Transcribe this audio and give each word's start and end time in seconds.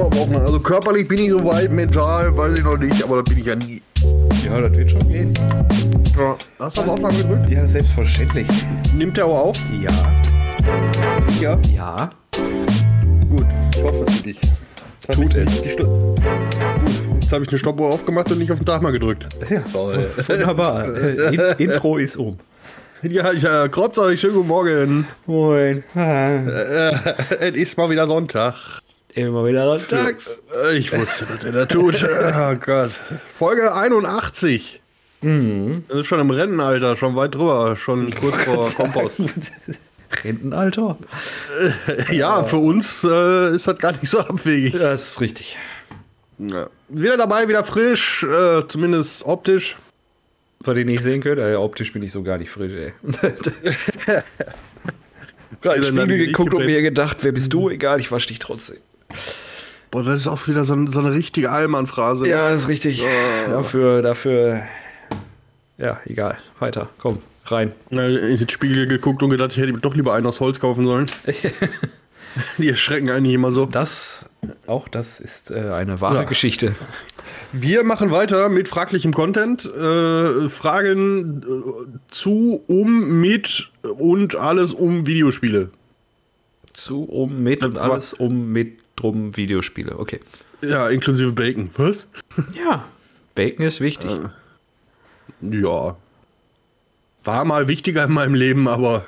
mal 0.00 0.08
brauchen. 0.10 0.36
Also 0.36 0.60
körperlich 0.60 1.06
bin 1.08 1.18
ich 1.18 1.30
so 1.30 1.44
weit, 1.44 1.70
mental 1.70 2.36
weiß 2.36 2.58
ich 2.58 2.64
noch 2.64 2.78
nicht, 2.78 3.04
aber 3.04 3.22
das 3.22 3.34
bin 3.34 3.38
ich 3.38 3.46
ja 3.46 3.56
nie. 3.56 3.82
Ja, 4.44 4.60
das 4.60 4.76
wird 4.76 4.90
schon 4.90 5.08
gehen. 5.08 5.34
Ja. 6.18 6.36
Hast 6.58 6.76
du 6.78 6.80
auf 6.82 6.88
Aufnahme 6.88 7.14
gedrückt? 7.16 7.50
Ja, 7.50 7.66
selbstverständlich. 7.66 8.46
Nimmt 8.96 9.16
der 9.16 9.24
aber 9.24 9.42
auf? 9.42 9.56
Ja. 9.82 9.90
Ja. 11.40 11.58
Ja. 11.74 12.10
Gut, 13.28 13.46
ich 13.74 13.82
hoffe 13.82 14.06
für 14.10 14.22
dich. 14.22 14.40
Tut 15.10 15.34
es. 15.34 15.62
Die 15.62 15.70
Sto 15.70 15.84
Gut. 15.84 16.20
Jetzt 17.20 17.32
habe 17.32 17.44
ich 17.44 17.48
eine 17.50 17.58
Stoppuhr 17.58 17.88
aufgemacht 17.88 18.30
und 18.32 18.38
nicht 18.38 18.50
auf 18.50 18.58
den 18.58 18.66
Tag 18.66 18.82
mal 18.82 18.92
gedrückt. 18.92 19.26
Ja, 19.48 19.62
wunderbar. 19.72 20.96
Äh, 20.96 21.34
In 21.34 21.40
Intro 21.70 21.96
ist 21.98 22.16
um. 22.16 22.38
Ja, 23.02 23.32
ich 23.32 23.44
äh, 23.44 23.68
kreuzt 23.70 23.98
euch, 23.98 24.20
schönen 24.20 24.34
guten 24.34 24.48
Morgen. 24.48 25.06
Moin. 25.26 25.84
Äh, 25.96 26.90
es 27.40 27.54
ist 27.54 27.78
mal 27.78 27.88
wieder 27.88 28.06
Sonntag. 28.06 28.54
Immer 29.14 29.44
wieder 29.46 29.66
sonntags. 29.78 30.38
Äh, 30.54 30.76
Ich 30.78 30.92
wusste, 30.96 31.26
dass 31.26 31.44
er 31.44 31.52
das 31.52 31.68
tut. 31.68 32.02
Oh 32.34 32.54
Gott. 32.56 32.92
Folge 33.36 33.74
81. 33.74 34.80
Mhm. 35.22 35.84
Das 35.88 35.98
ist 36.00 36.06
schon 36.06 36.20
im 36.20 36.30
Rentenalter, 36.30 36.96
schon 36.96 37.16
weit 37.16 37.34
drüber, 37.34 37.76
schon 37.76 38.10
kurz 38.14 38.36
vor 38.74 38.86
Kompost. 38.86 39.20
Rentenalter? 40.24 40.96
Ja, 42.10 42.42
für 42.44 42.56
uns 42.56 43.04
äh, 43.04 43.54
ist 43.54 43.66
das 43.68 43.78
gar 43.78 43.92
nicht 43.92 44.08
so 44.08 44.18
abwegig. 44.20 44.72
Das 44.72 45.08
ist 45.10 45.20
richtig. 45.20 45.56
Ja. 46.38 46.68
Wieder 46.88 47.16
dabei, 47.16 47.48
wieder 47.48 47.64
frisch, 47.64 48.22
äh, 48.24 48.66
zumindest 48.66 49.24
optisch. 49.26 49.76
Was 50.60 50.76
ihr 50.76 50.84
nicht 50.84 51.02
sehen 51.02 51.22
könnt, 51.22 51.38
äh, 51.38 51.54
optisch 51.54 51.92
bin 51.92 52.02
ich 52.02 52.12
so 52.12 52.22
gar 52.22 52.38
nicht 52.38 52.50
frisch, 52.50 52.72
ey. 52.72 52.92
In 53.02 53.12
den 53.12 53.32
Wieder 55.62 55.76
in 55.76 55.82
dein 55.82 55.84
Spiegel 55.84 56.26
geguckt 56.26 56.54
und 56.54 56.64
mir 56.64 56.82
gedacht, 56.82 57.18
wer 57.22 57.32
bist 57.32 57.52
du? 57.52 57.70
Egal, 57.70 58.00
ich 58.00 58.10
wasch 58.10 58.26
dich 58.26 58.38
trotzdem. 58.38 58.78
Boah, 59.90 60.04
das 60.04 60.20
ist 60.20 60.26
auch 60.28 60.46
wieder 60.46 60.64
so, 60.64 60.76
so 60.86 61.00
eine 61.00 61.12
richtige 61.12 61.50
Allmann-Phrase. 61.50 62.26
Ja, 62.28 62.50
ist 62.50 62.68
richtig. 62.68 63.04
Dafür, 63.48 64.02
dafür. 64.02 64.62
Ja, 65.78 65.98
egal. 66.06 66.38
Weiter. 66.60 66.88
Komm, 66.98 67.18
rein. 67.46 67.72
Na, 67.90 68.06
In 68.06 68.36
den 68.36 68.48
Spiegel 68.48 68.86
geguckt 68.86 69.22
und 69.22 69.30
gedacht, 69.30 69.52
ich 69.52 69.58
hätte 69.58 69.72
doch 69.72 69.94
lieber 69.94 70.14
einen 70.14 70.26
aus 70.26 70.38
Holz 70.40 70.60
kaufen 70.60 70.84
sollen. 70.84 71.06
Die 72.58 72.68
erschrecken 72.68 73.10
eigentlich 73.10 73.34
immer 73.34 73.50
so. 73.50 73.66
Das, 73.66 74.24
auch 74.68 74.86
das 74.86 75.18
ist 75.18 75.50
äh, 75.50 75.70
eine 75.70 76.00
wahre 76.00 76.16
Ja. 76.18 76.22
Geschichte. 76.22 76.76
Wir 77.52 77.82
machen 77.82 78.12
weiter 78.12 78.48
mit 78.48 78.68
fraglichem 78.68 79.12
Content. 79.12 79.64
Äh, 79.64 80.48
Fragen 80.48 81.42
äh, 81.42 81.98
zu, 82.12 82.62
um, 82.68 83.20
mit 83.20 83.68
und 83.82 84.36
alles 84.36 84.72
um 84.72 85.06
Videospiele. 85.08 85.70
Zu, 86.72 87.02
um, 87.02 87.42
mit 87.42 87.64
und 87.64 87.74
war- 87.74 87.90
alles 87.90 88.14
um, 88.14 88.52
mit, 88.52 88.78
drum, 89.00 89.36
Videospiele. 89.36 89.98
Okay. 89.98 90.20
Ja, 90.62 90.88
inklusive 90.88 91.32
Bacon. 91.32 91.70
Was? 91.76 92.06
Ja, 92.54 92.84
Bacon 93.34 93.64
ist 93.66 93.80
wichtig. 93.80 94.10
Ja. 95.40 95.96
War 97.24 97.44
mal 97.44 97.68
wichtiger 97.68 98.04
in 98.04 98.12
meinem 98.12 98.34
Leben, 98.34 98.68
aber 98.68 99.06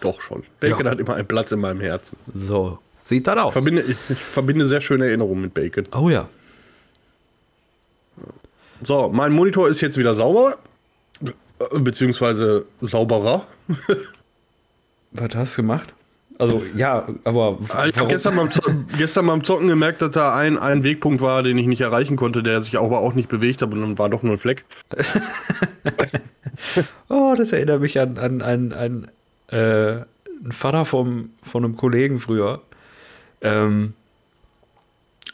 doch 0.00 0.20
schon. 0.20 0.44
Bacon 0.60 0.84
Ja. 0.86 0.92
hat 0.92 1.00
immer 1.00 1.14
einen 1.14 1.26
Platz 1.28 1.52
in 1.52 1.60
meinem 1.60 1.80
Herzen. 1.80 2.16
So, 2.34 2.78
sieht 3.04 3.26
das 3.26 3.36
aus. 3.38 3.52
Verbinde, 3.52 3.82
ich, 3.82 3.96
ich 4.08 4.18
verbinde 4.18 4.66
sehr 4.66 4.80
schöne 4.80 5.06
Erinnerungen 5.06 5.42
mit 5.42 5.54
Bacon. 5.54 5.86
oh 5.92 6.08
ja. 6.08 6.28
So, 8.82 9.10
mein 9.10 9.32
Monitor 9.32 9.68
ist 9.68 9.80
jetzt 9.82 9.98
wieder 9.98 10.14
sauber. 10.14 10.56
Äh, 11.22 11.78
Beziehungsweise 11.80 12.64
sauberer. 12.80 13.46
Was 15.12 15.34
hast 15.34 15.58
du 15.58 15.62
gemacht? 15.62 15.92
Also, 16.40 16.62
ja, 16.74 17.06
aber. 17.24 17.58
Ich 17.86 17.96
habe 17.98 18.08
gestern, 18.08 18.36
beim 18.36 18.50
Zo- 18.50 18.62
gestern 18.98 19.26
beim 19.26 19.44
Zocken 19.44 19.68
gemerkt, 19.68 20.00
dass 20.02 20.10
da 20.12 20.34
ein, 20.36 20.58
ein 20.58 20.82
Wegpunkt 20.82 21.20
war, 21.20 21.42
den 21.42 21.58
ich 21.58 21.66
nicht 21.66 21.80
erreichen 21.82 22.16
konnte, 22.16 22.42
der 22.42 22.62
sich 22.62 22.78
aber 22.78 23.00
auch 23.00 23.14
nicht 23.14 23.28
bewegt 23.28 23.62
hat 23.62 23.70
und 23.72 23.80
dann 23.80 23.98
war 23.98 24.08
doch 24.08 24.22
nur 24.22 24.32
ein 24.32 24.38
Fleck. 24.38 24.64
Oh, 27.08 27.34
das 27.36 27.52
erinnert 27.52 27.80
mich 27.80 27.98
an, 27.98 28.18
an, 28.18 28.42
an, 28.42 28.72
an 28.72 29.08
äh, 29.48 29.56
einen 30.42 30.52
Vater 30.52 30.84
vom, 30.84 31.30
von 31.42 31.64
einem 31.64 31.76
Kollegen 31.76 32.18
früher. 32.18 32.60
Ähm, 33.40 33.94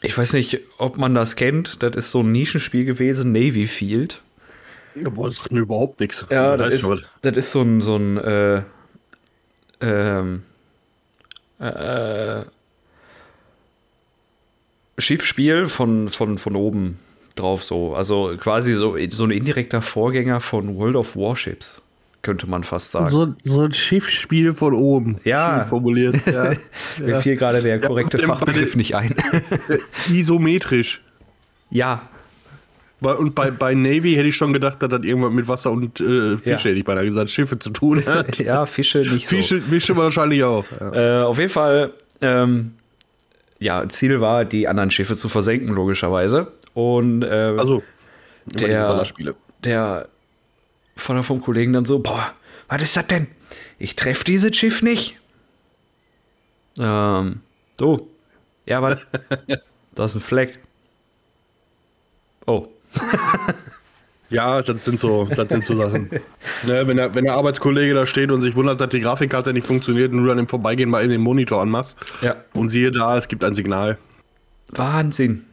ich 0.01 0.17
weiß 0.17 0.33
nicht, 0.33 0.59
ob 0.77 0.97
man 0.97 1.15
das 1.15 1.35
kennt. 1.35 1.83
Das 1.83 1.95
ist 1.95 2.11
so 2.11 2.21
ein 2.21 2.31
Nischenspiel 2.31 2.85
gewesen, 2.85 3.31
Navy 3.31 3.67
Field. 3.67 4.21
Ja, 4.95 5.09
boah, 5.09 5.27
das 5.27 5.49
mir 5.51 5.59
überhaupt 5.59 5.99
nichts. 5.99 6.25
Ja, 6.29 6.55
Da 6.57 6.65
das 6.69 6.75
ist, 6.75 6.87
das 7.21 7.37
ist 7.37 7.51
so 7.51 7.61
ein, 7.61 7.81
so 7.81 7.97
ein 7.97 8.17
äh, 8.17 8.61
ähm, 9.81 10.43
äh, 11.59 12.43
Schiffsspiel 14.97 15.67
von, 15.69 16.09
von, 16.09 16.37
von 16.37 16.55
oben 16.55 16.99
drauf 17.35 17.63
so. 17.63 17.95
Also 17.95 18.35
quasi 18.39 18.73
so, 18.73 18.97
so 19.11 19.23
ein 19.25 19.31
indirekter 19.31 19.81
Vorgänger 19.81 20.41
von 20.41 20.75
World 20.75 20.95
of 20.95 21.15
Warships, 21.15 21.81
könnte 22.23 22.47
man 22.47 22.63
fast 22.63 22.91
sagen. 22.93 23.09
so, 23.09 23.33
so 23.43 23.61
ein 23.61 23.73
Schiffsspiel 23.73 24.53
von 24.53 24.73
oben. 24.73 25.19
Ja. 25.23 25.65
Formuliert. 25.65 26.15
Ja. 26.25 26.53
Mir 27.05 27.21
fiel 27.21 27.35
gerade 27.37 27.61
der 27.61 27.79
korrekte 27.79 28.17
dem- 28.17 28.27
Fachbegriff 28.27 28.75
nicht 28.75 28.95
ein. 28.95 29.13
Isometrisch. 30.11 31.01
ja, 31.69 32.09
Und 32.99 33.35
bei, 33.35 33.51
bei 33.51 33.75
Navy 33.75 34.15
hätte 34.15 34.27
ich 34.29 34.35
schon 34.35 34.53
gedacht, 34.53 34.81
dass 34.81 34.89
das 34.89 35.03
irgendwas 35.03 35.31
mit 35.31 35.47
Wasser 35.47 35.71
und 35.71 35.99
äh, 35.99 36.37
Fische, 36.37 36.49
Ja. 36.49 36.57
hätte 36.57 36.69
ich 36.71 36.83
beinahe 36.85 37.05
gesagt, 37.05 37.29
Schiffe 37.29 37.59
zu 37.59 37.69
tun 37.69 38.03
hat. 38.05 38.37
ja, 38.39 38.65
Fische 38.65 38.99
nicht 38.99 39.27
so. 39.27 39.35
Fische, 39.35 39.61
Fische 39.61 39.95
wahrscheinlich 39.95 40.43
auch. 40.43 40.65
Ja. 40.79 41.21
Äh, 41.21 41.23
auf 41.23 41.37
jeden 41.37 41.51
Fall, 41.51 41.93
ähm, 42.21 42.73
ja, 43.59 43.87
Ziel 43.89 44.19
war, 44.19 44.45
die 44.45 44.67
anderen 44.67 44.89
Schiffe 44.89 45.15
zu 45.15 45.29
versenken, 45.29 45.69
logischerweise. 45.75 46.51
Und 46.73 47.21
äh, 47.23 47.27
Also, 47.57 47.83
Der- 48.45 49.05
der 49.63 50.07
Vater 50.95 51.23
vom 51.23 51.41
Kollegen 51.41 51.73
dann 51.73 51.85
so, 51.85 51.99
boah, 51.99 52.31
was 52.67 52.81
ist 52.81 52.97
das 52.97 53.05
denn? 53.07 53.27
Ich 53.77 53.95
treffe 53.95 54.23
dieses 54.23 54.55
Schiff 54.55 54.81
nicht. 54.81 55.17
Ähm, 56.79 57.41
du. 57.77 58.07
Ja, 58.65 58.81
was? 58.81 58.97
da 59.95 60.05
ist 60.05 60.15
ein 60.15 60.21
Fleck. 60.21 60.59
Oh. 62.47 62.67
Ja, 64.29 64.61
das 64.61 64.83
sind 64.83 64.99
so, 64.99 65.23
das 65.33 65.47
sind 65.47 65.65
so 65.65 65.77
Sachen. 65.77 66.09
ne, 66.65 66.85
wenn, 66.85 66.97
der, 66.97 67.15
wenn 67.15 67.23
der 67.23 67.35
Arbeitskollege 67.35 67.93
da 67.93 68.05
steht 68.05 68.29
und 68.29 68.41
sich 68.41 68.57
wundert, 68.57 68.81
dass 68.81 68.89
die 68.89 68.99
Grafikkarte 68.99 69.53
nicht 69.53 69.65
funktioniert 69.65 70.11
und 70.11 70.17
du 70.21 70.27
dann 70.27 70.37
im 70.37 70.49
Vorbeigehen 70.49 70.89
mal 70.89 71.01
in 71.01 71.09
den 71.09 71.21
Monitor 71.21 71.61
anmachst 71.61 71.95
Ja. 72.21 72.35
und 72.53 72.67
siehe 72.67 72.91
da, 72.91 73.15
es 73.15 73.29
gibt 73.29 73.41
ein 73.45 73.53
Signal. 73.53 73.97
Wahnsinn. 74.71 75.45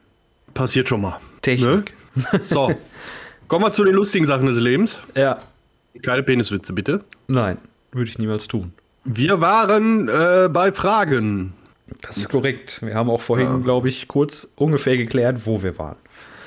Passiert 0.55 0.89
schon 0.89 1.03
mal. 1.03 1.21
Technik. 1.43 1.95
So. 2.43 2.75
Kommen 3.47 3.65
wir 3.65 3.73
zu 3.73 3.85
den 3.85 3.95
lustigen 3.95 4.27
Sachen 4.27 4.47
des 4.47 4.57
Lebens. 4.57 4.99
Ja. 5.15 5.39
Keine 6.03 6.25
Peniswitze, 6.25 6.73
bitte. 6.73 7.05
Nein, 7.29 7.59
würde 7.93 8.11
ich 8.11 8.19
niemals 8.19 8.49
tun. 8.49 8.73
Wir 9.05 9.41
waren 9.41 10.09
äh, 10.09 10.49
bei 10.51 10.73
Fragen. 10.73 11.53
Das 12.01 12.17
ist 12.17 12.29
korrekt. 12.29 12.81
Wir 12.83 12.95
haben 12.95 13.09
auch 13.11 13.21
vorhin, 13.21 13.63
glaube 13.63 13.89
ich, 13.89 14.09
kurz 14.09 14.49
ungefähr 14.57 14.97
geklärt, 14.97 15.47
wo 15.47 15.63
wir 15.63 15.79
waren. 15.79 15.97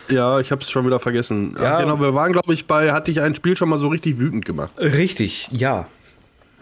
Ja, 0.10 0.40
ich 0.40 0.52
habe 0.52 0.62
es 0.62 0.70
schon 0.70 0.86
wieder 0.86 1.00
vergessen. 1.00 1.56
Ja. 1.60 1.82
Genau, 1.82 2.00
wir 2.00 2.14
waren, 2.14 2.32
glaube 2.32 2.54
ich, 2.54 2.66
bei, 2.66 2.92
hatte 2.92 3.12
ich 3.12 3.22
ein 3.22 3.36
Spiel 3.36 3.58
schon 3.58 3.70
mal 3.70 3.80
so 3.80 3.88
richtig 3.88 4.18
wütend 4.18 4.46
gemacht. 4.46 4.72
Richtig, 4.78 5.50
ja. 5.52 5.88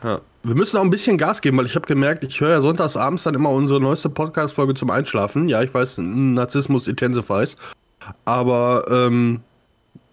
Ja. 0.03 0.21
Wir 0.43 0.55
müssen 0.55 0.77
auch 0.77 0.83
ein 0.83 0.89
bisschen 0.89 1.17
Gas 1.17 1.41
geben, 1.41 1.57
weil 1.57 1.65
ich 1.65 1.75
habe 1.75 1.87
gemerkt, 1.87 2.23
ich 2.23 2.39
höre 2.39 2.49
ja 2.49 2.61
sonntags 2.61 2.95
abends 2.95 3.23
dann 3.23 3.33
immer 3.33 3.49
unsere 3.49 3.79
neueste 3.81 4.09
Podcast-Folge 4.09 4.75
zum 4.75 4.91
Einschlafen. 4.91 5.49
Ja, 5.49 5.63
ich 5.63 5.73
weiß, 5.73 5.97
Narzissmus 5.97 6.87
intensifies. 6.87 7.55
Aber 8.25 8.85
ähm, 8.89 9.41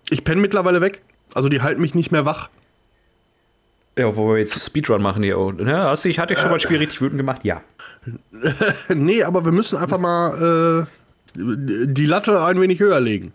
ich 0.09 0.25
penne 0.25 0.41
mittlerweile 0.41 0.81
weg. 0.81 1.03
Also 1.35 1.49
die 1.49 1.61
halten 1.61 1.81
mich 1.81 1.95
nicht 1.95 2.13
mehr 2.13 2.25
wach. 2.25 2.49
Ja, 3.99 4.17
wo 4.17 4.31
wir 4.31 4.39
jetzt 4.39 4.65
Speedrun 4.65 5.03
machen 5.03 5.23
hier. 5.23 5.39
Und, 5.39 5.61
ne, 5.61 5.83
hast 5.83 6.05
du, 6.05 6.09
ich 6.09 6.19
hatte 6.19 6.35
schon 6.37 6.47
mal 6.49 6.55
ein 6.55 6.61
Spiel 6.61 6.79
richtig 6.79 7.03
wütend 7.03 7.19
gemacht? 7.19 7.45
Ja. 7.45 7.61
nee, 8.89 9.23
aber 9.23 9.45
wir 9.45 9.53
müssen 9.53 9.77
einfach 9.77 9.99
mal 9.99 10.87
äh, 10.89 11.02
die 11.35 12.07
Latte 12.07 12.43
ein 12.45 12.61
wenig 12.61 12.81
höher 12.81 13.01
legen. 13.01 13.33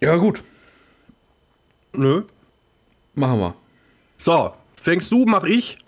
Ja, 0.00 0.16
gut. 0.16 0.42
Nö. 1.92 2.22
Machen 3.14 3.38
wir. 3.40 3.54
So, 4.18 4.52
fängst 4.80 5.10
du, 5.12 5.24
mach 5.26 5.44
ich. 5.44 5.78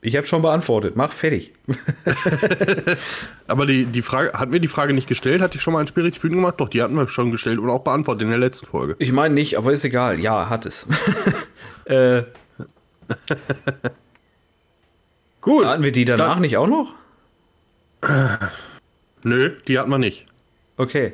Ich 0.00 0.16
habe 0.16 0.26
schon 0.26 0.42
beantwortet. 0.42 0.96
Mach 0.96 1.12
fertig. 1.12 1.52
Aber 3.46 3.64
die, 3.64 3.86
die 3.86 4.02
Frage, 4.02 4.34
hatten 4.34 4.52
wir 4.52 4.60
die 4.60 4.68
Frage 4.68 4.92
nicht 4.92 5.08
gestellt? 5.08 5.40
Hatte 5.40 5.56
ich 5.56 5.62
schon 5.62 5.72
mal 5.72 5.80
ein 5.80 5.88
richtig 5.88 6.22
wütend 6.22 6.36
gemacht? 6.38 6.56
Doch, 6.58 6.68
die 6.68 6.82
hatten 6.82 6.94
wir 6.94 7.08
schon 7.08 7.30
gestellt 7.30 7.58
und 7.58 7.70
auch 7.70 7.84
beantwortet 7.84 8.22
in 8.22 8.28
der 8.28 8.38
letzten 8.38 8.66
Folge. 8.66 8.96
Ich 8.98 9.12
meine 9.12 9.32
nicht, 9.32 9.56
aber 9.56 9.72
ist 9.72 9.84
egal. 9.84 10.20
Ja, 10.20 10.50
hat 10.50 10.66
es. 10.66 10.86
äh, 11.86 12.24
Gut. 15.40 15.64
hatten 15.64 15.84
wir 15.84 15.92
die 15.92 16.04
danach 16.04 16.34
Dann- 16.34 16.42
nicht 16.42 16.58
auch 16.58 16.66
noch? 16.66 16.92
Nö, 19.24 19.52
die 19.66 19.78
hatten 19.78 19.90
wir 19.90 19.98
nicht. 19.98 20.26
Okay. 20.76 21.12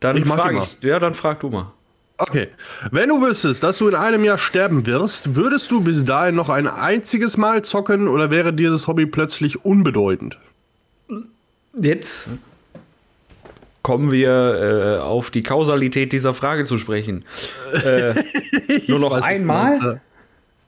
Dann 0.00 0.16
Ich 0.16 0.26
frage 0.26 0.62
ich. 0.62 0.82
Ja, 0.82 0.98
dann 0.98 1.14
frag 1.14 1.40
du 1.40 1.50
mal. 1.50 1.72
Okay. 2.18 2.48
Wenn 2.90 3.08
du 3.08 3.22
wüsstest, 3.22 3.62
dass 3.62 3.78
du 3.78 3.88
in 3.88 3.94
einem 3.94 4.24
Jahr 4.24 4.38
sterben 4.38 4.84
wirst, 4.86 5.36
würdest 5.36 5.70
du 5.70 5.80
bis 5.80 6.04
dahin 6.04 6.34
noch 6.34 6.48
ein 6.48 6.66
einziges 6.66 7.36
Mal 7.36 7.62
zocken 7.62 8.08
oder 8.08 8.30
wäre 8.30 8.52
dieses 8.52 8.86
Hobby 8.88 9.06
plötzlich 9.06 9.64
unbedeutend? 9.64 10.36
Jetzt 11.74 12.28
kommen 13.82 14.10
wir 14.10 14.98
äh, 14.98 15.00
auf 15.00 15.30
die 15.30 15.42
Kausalität 15.42 16.12
dieser 16.12 16.34
Frage 16.34 16.64
zu 16.64 16.76
sprechen. 16.76 17.24
Äh, 17.72 18.14
nur 18.88 18.98
noch 18.98 19.12
weiß, 19.12 19.22
einmal? 19.22 20.00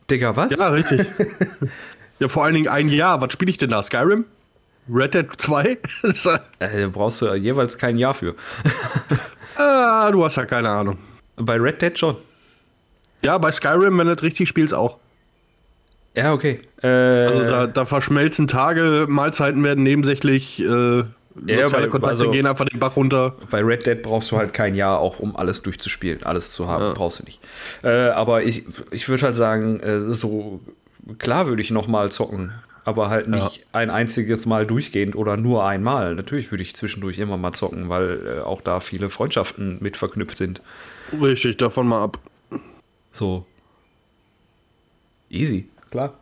Digga, 0.08 0.36
was? 0.36 0.56
Ja, 0.56 0.68
richtig. 0.68 1.06
ja, 2.20 2.28
vor 2.28 2.44
allen 2.44 2.54
Dingen 2.54 2.68
ein 2.68 2.88
Jahr. 2.88 3.20
Was 3.20 3.32
spiele 3.32 3.50
ich 3.50 3.58
denn 3.58 3.70
da? 3.70 3.82
Skyrim? 3.82 4.24
Red 4.88 5.14
Dead 5.14 5.26
2? 5.36 5.78
Das, 6.02 6.26
äh, 6.26 6.38
Äh, 6.58 6.80
da 6.82 6.88
brauchst 6.88 7.22
du 7.22 7.34
jeweils 7.34 7.76
kein 7.78 7.96
Jahr 7.96 8.14
für. 8.14 8.34
ah, 9.56 10.10
du 10.10 10.24
hast 10.24 10.36
ja 10.36 10.44
keine 10.46 10.68
Ahnung. 10.68 10.98
Bei 11.36 11.56
Red 11.56 11.80
Dead 11.82 11.98
schon. 11.98 12.16
Ja, 13.22 13.38
bei 13.38 13.52
Skyrim, 13.52 13.98
wenn 13.98 14.06
du 14.06 14.14
das 14.14 14.22
richtig 14.22 14.48
spielst, 14.48 14.72
auch. 14.74 14.98
Ja, 16.14 16.32
okay. 16.32 16.60
Äh, 16.82 16.86
Also 16.88 17.40
da, 17.44 17.66
da 17.66 17.84
verschmelzen 17.84 18.48
Tage, 18.48 19.06
Mahlzeiten 19.08 19.62
werden 19.62 19.84
nebensächlich, 19.84 20.58
äh, 20.60 20.64
Ja, 20.66 21.04
soziale 21.36 21.68
bei- 21.70 21.86
Kontakte 21.88 22.06
also- 22.08 22.30
gehen 22.30 22.46
einfach 22.46 22.64
den 22.64 22.80
Bach 22.80 22.96
runter. 22.96 23.34
Bei 23.50 23.60
Red 23.60 23.86
Dead 23.86 24.02
brauchst 24.02 24.32
du 24.32 24.36
halt 24.36 24.52
kein 24.54 24.74
Jahr, 24.74 24.98
auch 24.98 25.20
um 25.20 25.36
alles 25.36 25.62
durchzuspielen, 25.62 26.22
alles 26.24 26.50
zu 26.50 26.66
haben, 26.66 26.82
Ja. 26.84 26.92
brauchst 26.94 27.20
du 27.20 27.24
nicht. 27.24 27.40
Äh, 27.84 28.08
aber 28.08 28.42
ich, 28.42 28.64
ich 28.90 29.08
würde 29.08 29.22
halt 29.24 29.36
sagen, 29.36 29.78
äh, 29.80 30.00
so 30.14 30.60
klar 31.18 31.46
würde 31.46 31.62
ich 31.62 31.70
noch 31.70 31.86
mal 31.86 32.10
zocken, 32.10 32.52
aber 32.84 33.08
halt 33.10 33.28
nicht 33.28 33.64
ein 33.72 33.90
einziges 33.90 34.46
Mal 34.46 34.66
durchgehend 34.66 35.14
oder 35.16 35.36
nur 35.36 35.64
einmal. 35.64 36.14
Natürlich 36.14 36.50
würde 36.50 36.62
ich 36.62 36.74
zwischendurch 36.74 37.18
immer 37.18 37.36
mal 37.36 37.52
zocken, 37.52 37.88
weil 37.88 38.26
äh, 38.26 38.40
auch 38.40 38.60
da 38.62 38.80
viele 38.80 39.10
Freundschaften 39.10 39.78
mit 39.80 39.96
verknüpft 39.96 40.38
sind. 40.38 40.62
Richtig, 41.20 41.56
davon 41.58 41.86
mal 41.88 42.02
ab. 42.02 42.18
So. 43.12 43.44
Easy, 45.28 45.68
klar. 45.90 46.14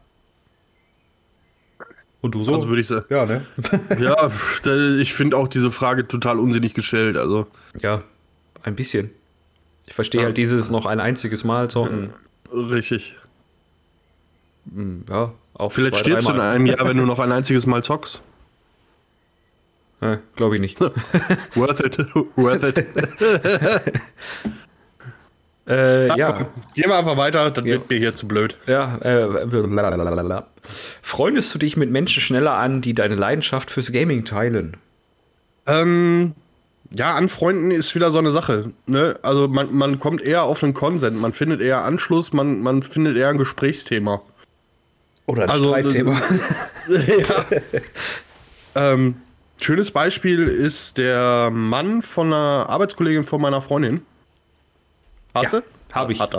Und 2.20 2.34
du 2.34 2.44
so? 2.44 2.55
Also 2.55 2.69
würde 2.69 2.81
ich 2.81 2.87
sagen. 2.88 3.06
ja, 3.10 3.25
ne? 3.26 3.46
Ja, 4.00 4.31
ich 4.99 5.14
finde 5.14 5.37
auch 5.37 5.46
diese 5.49 5.70
Frage 5.70 6.06
total 6.08 6.38
unsinnig 6.40 6.75
gestellt. 6.75 7.16
Also, 7.16 7.46
ja, 7.81 8.02
ein 8.64 8.75
bisschen. 8.75 9.10
Ich 9.87 9.94
verstehe 9.94 10.22
Ja. 10.22 10.26
halt 10.26 10.37
dieses 10.37 10.69
noch 10.70 10.84
ein 10.84 11.00
einziges 11.00 11.44
Mal 11.44 11.70
zocken. 11.70 12.10
richtig. 12.52 13.14
Hm, 14.75 15.05
Ja, 15.08 15.32
auch 15.58 15.72
Vielleicht 15.72 15.94
zwei, 15.96 16.00
stirbst 16.02 16.28
du 16.28 16.32
in 16.32 16.40
einem 16.40 16.66
Jahr, 16.66 16.87
wenn 16.88 16.96
du 16.96 17.05
noch 17.06 17.19
ein 17.19 17.32
einziges 17.32 17.66
Mal 17.66 17.82
zockst. 17.84 18.22
Ja, 20.00 20.19
Glaube 20.37 20.55
ich 20.55 20.60
nicht. 20.60 20.81
Worth 21.55 21.81
it. 21.81 21.99
Worth 22.37 22.62
it. 22.64 22.87
äh, 25.69 26.06
Ja. 26.08 26.16
ja, 26.16 26.32
Komm, 26.32 26.46
gehen 26.75 26.88
wir 26.88 26.96
einfach 26.99 27.16
weiter, 27.16 27.50
das 27.50 27.64
Ja. 27.64 27.72
wird 27.72 27.90
mir 27.90 27.99
hier 27.99 28.14
zu 28.14 28.26
blöd. 28.28 28.56
ja. 28.66 28.96
Äh. 28.99 30.46
Freundest 31.02 31.55
du 31.55 31.58
dich 31.58 31.76
mit 31.76 31.90
Menschen 31.90 32.20
schneller 32.22 32.52
an, 32.52 32.81
die 32.81 32.94
deine 32.94 33.16
Leidenschaft 33.16 33.70
fürs 33.70 33.93
Gaming 33.93 34.25
teilen? 34.25 34.76
Ähm, 35.66 36.34
ja, 36.90 37.14
anfreunden 37.14 37.70
ist 37.70 37.94
wieder 37.94 38.10
so 38.10 38.19
eine 38.19 38.32
Sache. 38.32 38.70
Ne? 38.87 39.19
Also 39.22 39.49
man, 39.49 39.75
man 39.75 39.99
kommt 39.99 40.22
eher 40.22 40.44
auf 40.44 40.62
einen 40.62 40.75
Konsent, 40.75 41.20
man 41.20 41.32
findet 41.32 41.60
eher 41.60 41.84
Anschluss, 41.84 42.32
man, 42.32 42.60
man 42.60 42.82
findet 42.82 43.16
eher 43.16 43.28
ein 43.28 43.37
Gesprächsthema. 43.37 44.22
Oder 45.29 45.43
ein 45.45 45.51
Also, 45.51 45.69
Streitthema? 45.69 46.21
ja. 46.89 47.45
ähm, 48.75 49.17
schönes 49.61 49.91
Beispiel 49.91 50.49
ist 50.49 50.97
der 50.97 51.51
Mann 51.53 52.01
von 52.01 52.29
einer 52.33 52.67
Arbeitskollegin 52.69 53.25
von 53.25 53.41
meiner 53.43 53.61
Freundin. 53.61 54.01
Hast 55.35 55.53
Ja, 55.53 55.61
du? 55.61 55.67
hab 55.95 56.11
ich. 56.11 56.19
Hat 56.19 56.35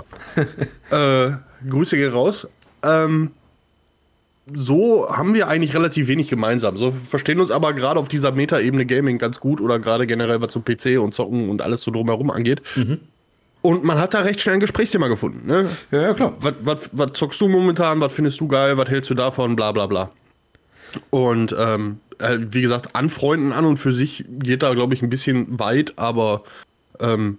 er. 0.89 1.27
äh, 1.29 1.37
Grüße 1.69 1.97
gehen 1.97 2.11
raus. 2.11 2.47
Ähm, 2.81 3.29
so 4.51 5.07
haben 5.15 5.35
wir 5.35 5.47
eigentlich 5.47 5.75
relativ 5.75 6.07
wenig 6.07 6.27
gemeinsam. 6.27 6.75
So 6.77 6.91
verstehen 6.91 7.39
uns 7.39 7.51
aber 7.51 7.73
gerade 7.73 7.99
auf 7.99 8.07
dieser 8.09 8.31
Meta-Ebene 8.31 8.87
Gaming 8.87 9.19
ganz 9.19 9.39
gut 9.39 9.61
oder 9.61 9.77
gerade 9.77 10.07
generell 10.07 10.41
was 10.41 10.51
so 10.51 10.61
PC 10.61 10.99
und 10.99 11.13
Zocken 11.13 11.49
und 11.51 11.61
alles 11.61 11.81
so 11.81 11.91
drumherum 11.91 12.31
angeht. 12.31 12.63
Und 13.61 13.83
man 13.83 13.99
hat 13.99 14.13
da 14.13 14.19
recht 14.21 14.39
schnell 14.39 14.55
ein 14.55 14.59
Gesprächsthema 14.61 15.07
gefunden. 15.07 15.45
Ne? 15.45 15.69
ja, 15.91 16.01
ja, 16.01 16.13
klar. 16.13 16.33
was, 16.39 16.53
was, 16.61 16.89
was 16.93 17.11
zockst 17.13 17.41
du 17.41 17.49
momentan, 17.49 17.99
was 17.99 18.13
findest 18.13 18.39
du 18.39 18.47
geil, 18.47 18.77
was 18.77 18.87
hältst 18.89 19.09
du 19.09 19.15
davon, 19.15 19.55
bla 19.55 19.71
bla 19.73 19.85
bla. 19.85 20.09
Und 21.09 21.53
ähm, 21.57 21.99
äh, 22.19 22.37
wie 22.39 22.61
gesagt, 22.61 22.95
anfreunden 22.95 23.51
an 23.51 23.65
und 23.65 23.77
für 23.77 23.91
sich 23.93 24.23
geht 24.29 24.63
da, 24.63 24.73
glaube 24.73 24.93
ich, 24.93 25.01
ein 25.01 25.09
bisschen 25.09 25.59
weit, 25.59 25.93
aber 25.97 26.43
ähm, 26.99 27.37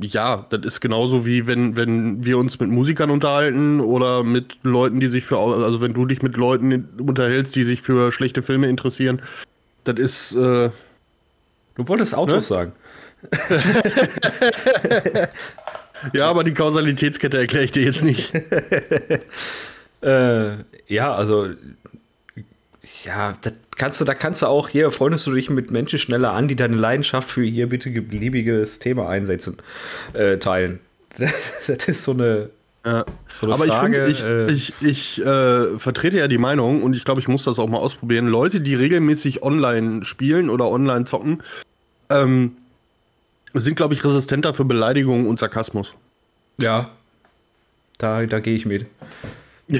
ja, 0.00 0.46
das 0.50 0.62
ist 0.64 0.80
genauso 0.80 1.26
wie 1.26 1.46
wenn, 1.46 1.76
wenn 1.76 2.24
wir 2.24 2.38
uns 2.38 2.58
mit 2.58 2.70
Musikern 2.70 3.10
unterhalten 3.10 3.80
oder 3.80 4.22
mit 4.24 4.56
Leuten, 4.62 5.00
die 5.00 5.08
sich 5.08 5.24
für, 5.24 5.38
also 5.38 5.80
wenn 5.80 5.92
du 5.92 6.06
dich 6.06 6.22
mit 6.22 6.36
Leuten 6.36 6.88
unterhältst, 6.98 7.54
die 7.56 7.64
sich 7.64 7.82
für 7.82 8.10
schlechte 8.12 8.42
Filme 8.42 8.68
interessieren. 8.68 9.20
Das 9.84 9.98
ist, 9.98 10.32
äh, 10.34 10.70
Du 11.74 11.88
wolltest 11.88 12.14
Autos 12.14 12.34
Ne? 12.34 12.42
sagen. 12.42 12.72
ja, 16.12 16.28
aber 16.28 16.44
die 16.44 16.54
Kausalitätskette 16.54 17.38
erkläre 17.38 17.64
ich 17.64 17.72
dir 17.72 17.82
jetzt 17.84 18.04
nicht. 18.04 18.32
Äh, 20.04 20.56
ja, 20.88 21.14
also 21.14 21.50
ja, 23.04 23.34
das 23.40 23.52
kannst 23.76 24.00
du, 24.00 24.04
da 24.04 24.14
kannst 24.14 24.42
du 24.42 24.46
auch 24.46 24.68
hier, 24.68 24.90
freundest 24.90 25.24
du 25.28 25.32
dich 25.32 25.48
mit 25.48 25.70
Menschen 25.70 26.00
schneller 26.00 26.32
an, 26.32 26.48
die 26.48 26.56
deine 26.56 26.74
Leidenschaft 26.74 27.28
für 27.28 27.44
hier 27.44 27.68
bitte 27.68 27.88
beliebiges 27.88 28.80
Thema 28.80 29.08
einsetzen, 29.08 29.58
äh, 30.12 30.38
teilen. 30.38 30.80
Das 31.68 31.86
ist 31.86 32.02
so 32.02 32.10
eine, 32.14 32.50
Ja. 32.84 33.04
so 33.32 33.46
eine 33.46 33.54
Aber 33.54 33.66
Frage. 33.66 34.08
ich 34.08 34.18
finde, 34.18 34.46
äh, 34.48 34.52
ich, 34.52 34.74
ich, 34.80 35.18
ich 35.18 35.24
äh, 35.24 35.78
vertrete 35.78 36.18
ja 36.18 36.26
die 36.26 36.38
Meinung 36.38 36.82
und 36.82 36.96
ich 36.96 37.04
glaube, 37.04 37.20
ich 37.20 37.28
muss 37.28 37.44
das 37.44 37.60
auch 37.60 37.68
mal 37.68 37.78
ausprobieren. 37.78 38.26
Leute, 38.26 38.60
die 38.60 38.74
regelmäßig 38.74 39.44
online 39.44 40.04
spielen 40.04 40.50
oder 40.50 40.68
online 40.68 41.04
zocken, 41.04 41.44
ähm, 42.10 42.56
sind, 43.54 43.76
glaube 43.76 43.94
ich, 43.94 44.04
resistenter 44.04 44.54
für 44.54 44.64
Beleidigungen 44.64 45.26
und 45.26 45.38
Sarkasmus. 45.38 45.92
ja, 46.58 46.90
da, 47.98 48.26
da 48.26 48.40
gehe 48.40 48.54
ich 48.54 48.66
mit. 48.66 48.86
äh, 49.68 49.78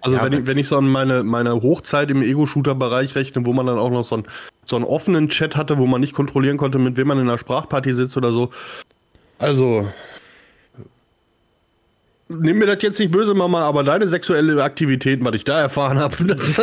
Also 0.00 0.16
ja, 0.16 0.24
wenn, 0.24 0.32
ich, 0.32 0.46
wenn 0.46 0.58
ich 0.58 0.68
so 0.68 0.76
an 0.76 0.88
meine, 0.88 1.22
meine 1.22 1.54
Hochzeit 1.54 2.10
im 2.10 2.22
Ego-Shooter-Bereich 2.22 3.14
rechne, 3.14 3.46
wo 3.46 3.52
man 3.52 3.66
dann 3.66 3.78
auch 3.78 3.90
noch 3.90 4.04
so, 4.04 4.18
ein, 4.18 4.24
so 4.64 4.76
einen 4.76 4.84
offenen 4.84 5.28
Chat 5.30 5.56
hatte, 5.56 5.78
wo 5.78 5.86
man 5.86 6.00
nicht 6.00 6.12
kontrollieren 6.12 6.58
konnte, 6.58 6.78
mit 6.78 6.96
wem 6.96 7.08
man 7.08 7.18
in 7.18 7.28
einer 7.28 7.38
Sprachparty 7.38 7.94
sitzt 7.94 8.16
oder 8.16 8.32
so. 8.32 8.50
Also, 9.38 9.88
nimm 12.28 12.58
mir 12.58 12.66
das 12.66 12.82
jetzt 12.82 12.98
nicht 12.98 13.12
böse, 13.12 13.34
Mama, 13.34 13.62
aber 13.62 13.84
deine 13.84 14.08
sexuelle 14.08 14.62
Aktivität, 14.62 15.24
was 15.24 15.34
ich 15.34 15.44
da 15.44 15.60
erfahren 15.60 15.98
habe, 15.98 16.24
das 16.34 16.58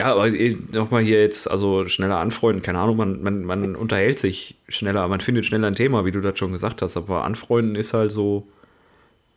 Ja, 0.00 0.12
aber 0.14 0.28
eh, 0.28 0.56
nochmal 0.72 1.02
hier 1.02 1.20
jetzt, 1.20 1.48
also 1.50 1.86
schneller 1.88 2.16
anfreunden, 2.16 2.62
keine 2.62 2.78
Ahnung, 2.78 2.96
man, 2.96 3.22
man, 3.22 3.44
man 3.44 3.76
unterhält 3.76 4.18
sich 4.18 4.54
schneller, 4.68 5.06
man 5.08 5.20
findet 5.20 5.44
schneller 5.44 5.66
ein 5.66 5.74
Thema, 5.74 6.06
wie 6.06 6.10
du 6.10 6.22
das 6.22 6.38
schon 6.38 6.52
gesagt 6.52 6.80
hast, 6.80 6.96
aber 6.96 7.22
anfreunden 7.24 7.74
ist 7.76 7.92
halt 7.92 8.10
so, 8.10 8.46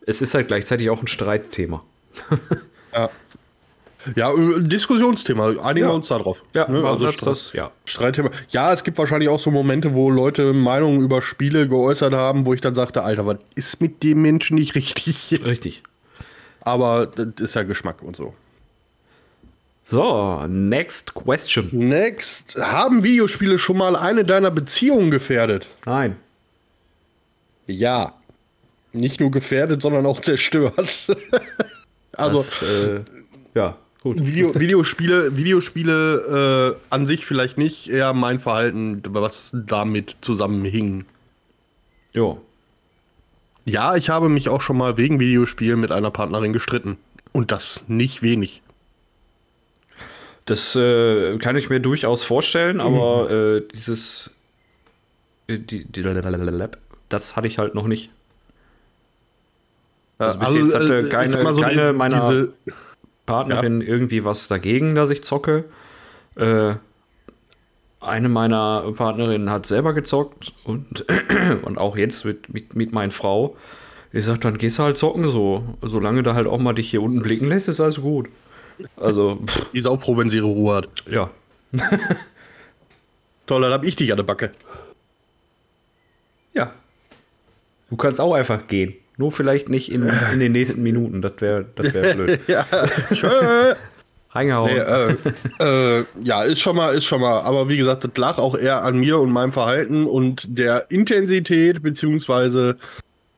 es 0.06 0.22
ist 0.22 0.32
halt 0.32 0.48
gleichzeitig 0.48 0.88
auch 0.88 1.02
ein 1.02 1.06
Streitthema. 1.06 1.82
Ja. 2.94 3.10
Ja, 4.16 4.32
äh, 4.32 4.62
Diskussionsthema, 4.62 5.48
einigen 5.62 5.86
Ja. 5.86 5.92
wir 5.92 5.94
uns 5.94 6.08
da 6.08 6.18
drauf. 6.18 6.40
Ja, 6.54 6.66
Ne, 6.70 6.86
also 6.86 7.04
das, 7.06 7.14
Streit, 7.14 7.26
das, 7.30 7.52
ja. 7.54 7.70
Streitthema. 7.84 8.30
Ja, 8.50 8.72
es 8.72 8.84
gibt 8.84 8.96
wahrscheinlich 8.98 9.28
auch 9.28 9.40
so 9.40 9.50
Momente, 9.50 9.94
wo 9.94 10.10
Leute 10.10 10.52
Meinungen 10.52 11.00
über 11.00 11.20
Spiele 11.22 11.66
geäußert 11.68 12.14
haben, 12.14 12.46
wo 12.46 12.54
ich 12.54 12.60
dann 12.60 12.74
sagte, 12.74 13.02
Alter, 13.02 13.26
was 13.26 13.38
ist 13.54 13.80
mit 13.80 14.02
dem 14.02 14.22
Menschen 14.22 14.54
nicht 14.56 14.74
richtig? 14.76 15.40
Richtig. 15.44 15.82
Aber 16.60 17.06
das 17.06 17.26
ist 17.40 17.54
ja 17.54 17.64
Geschmack 17.64 18.02
und 18.02 18.14
so. 18.16 18.32
So, 19.84 20.46
next 20.48 21.12
question. 21.14 21.68
Next. 21.72 22.56
Haben 22.56 23.04
Videospiele 23.04 23.58
schon 23.58 23.76
mal 23.76 23.96
eine 23.96 24.24
deiner 24.24 24.50
Beziehungen 24.50 25.10
gefährdet? 25.10 25.68
Nein. 25.84 26.16
Ja. 27.66 28.14
Nicht 28.94 29.20
nur 29.20 29.30
gefährdet, 29.30 29.82
sondern 29.82 30.06
auch 30.06 30.20
zerstört. 30.20 31.06
also, 32.12 32.38
das, 32.38 32.62
äh, 32.62 33.00
ja, 33.54 33.76
gut. 34.02 34.24
Video, 34.24 34.54
Videospiele, 34.54 35.36
Videospiele 35.36 36.76
äh, 36.78 36.94
an 36.94 37.06
sich 37.06 37.26
vielleicht 37.26 37.58
nicht, 37.58 37.88
eher 37.88 38.14
mein 38.14 38.40
Verhalten, 38.40 39.02
was 39.08 39.50
damit 39.52 40.16
zusammenhing. 40.22 41.04
Jo. 42.14 42.40
Ja, 43.66 43.96
ich 43.96 44.08
habe 44.08 44.28
mich 44.28 44.48
auch 44.48 44.60
schon 44.60 44.78
mal 44.78 44.96
wegen 44.96 45.20
Videospielen 45.20 45.80
mit 45.80 45.90
einer 45.90 46.10
Partnerin 46.10 46.52
gestritten. 46.52 46.96
Und 47.32 47.50
das 47.50 47.82
nicht 47.88 48.22
wenig. 48.22 48.62
Das 50.46 50.76
äh, 50.76 51.38
kann 51.38 51.56
ich 51.56 51.70
mir 51.70 51.80
durchaus 51.80 52.22
vorstellen, 52.22 52.80
aber 52.80 53.30
äh, 53.30 53.62
dieses. 53.74 54.30
äh, 55.48 55.58
Die, 55.58 55.84
die, 55.84 56.02
das 57.08 57.36
hatte 57.36 57.46
ich 57.46 57.58
halt 57.58 57.74
noch 57.74 57.86
nicht. 57.86 58.10
Also 60.18 60.38
bis 60.38 60.54
jetzt 60.54 60.74
hatte 60.74 60.98
äh, 61.00 61.08
keine- 61.08 61.42
mal 61.42 61.54
keine 61.60 61.92
meiner- 61.92 62.28
diese, 62.30 62.52
Partnerin 63.26 63.80
irgendwie 63.80 64.22
was 64.24 64.48
dagegen, 64.48 64.94
dass 64.94 65.08
ich 65.10 65.22
zocke. 65.24 65.64
Äh, 66.36 66.74
eine 68.00 68.28
meiner 68.28 68.92
Partnerinnen 68.94 69.48
hat 69.50 69.66
selber 69.66 69.94
gezockt 69.94 70.52
und, 70.64 71.06
und 71.62 71.78
auch 71.78 71.96
jetzt 71.96 72.26
mit, 72.26 72.52
mit, 72.52 72.76
mit 72.76 72.92
meiner 72.92 73.12
Frau. 73.12 73.56
Ich 74.12 74.26
sag, 74.26 74.42
dann 74.42 74.58
gehst 74.58 74.78
du 74.78 74.82
halt 74.82 74.98
zocken 74.98 75.26
so. 75.28 75.64
Solange 75.80 76.22
du 76.22 76.34
halt 76.34 76.46
auch 76.46 76.58
mal 76.58 76.74
dich 76.74 76.90
hier 76.90 77.00
unten 77.02 77.22
blicken 77.22 77.46
lässt, 77.48 77.68
ist 77.68 77.80
alles 77.80 78.00
gut. 78.02 78.28
Also, 78.96 79.40
pff. 79.46 79.70
Die 79.72 79.78
ist 79.78 79.86
auch 79.86 80.00
froh, 80.00 80.16
wenn 80.16 80.28
sie 80.28 80.38
ihre 80.38 80.46
Ruhe 80.46 80.76
hat. 80.76 80.88
Ja. 81.10 81.30
Toll, 83.46 83.62
dann 83.62 83.72
hab 83.72 83.84
ich 83.84 83.96
dich 83.96 84.10
an 84.10 84.16
der 84.16 84.24
Backe. 84.24 84.50
Ja. 86.54 86.72
Du 87.90 87.96
kannst 87.96 88.20
auch 88.20 88.34
einfach 88.34 88.66
gehen. 88.66 88.94
Nur 89.16 89.30
vielleicht 89.30 89.68
nicht 89.68 89.92
in, 89.92 90.10
in 90.32 90.40
den 90.40 90.52
nächsten 90.52 90.82
Minuten. 90.82 91.22
Das 91.22 91.34
wäre 91.40 91.66
das 91.76 91.94
wär 91.94 92.14
blöd. 92.14 92.40
ja, 92.48 92.66
schön. 93.12 93.76
Reingehauen. 94.30 94.72
Nee, 94.72 95.64
äh, 95.64 95.98
äh, 96.00 96.04
ja, 96.22 96.42
ist 96.42 96.60
schon 96.60 96.74
mal, 96.74 96.94
ist 96.94 97.04
schon 97.04 97.20
mal. 97.20 97.42
Aber 97.42 97.68
wie 97.68 97.76
gesagt, 97.76 98.02
das 98.02 98.10
lag 98.16 98.38
auch 98.38 98.56
eher 98.56 98.82
an 98.82 98.98
mir 98.98 99.20
und 99.20 99.30
meinem 99.30 99.52
Verhalten 99.52 100.06
und 100.06 100.58
der 100.58 100.90
Intensität, 100.90 101.82
beziehungsweise, 101.82 102.76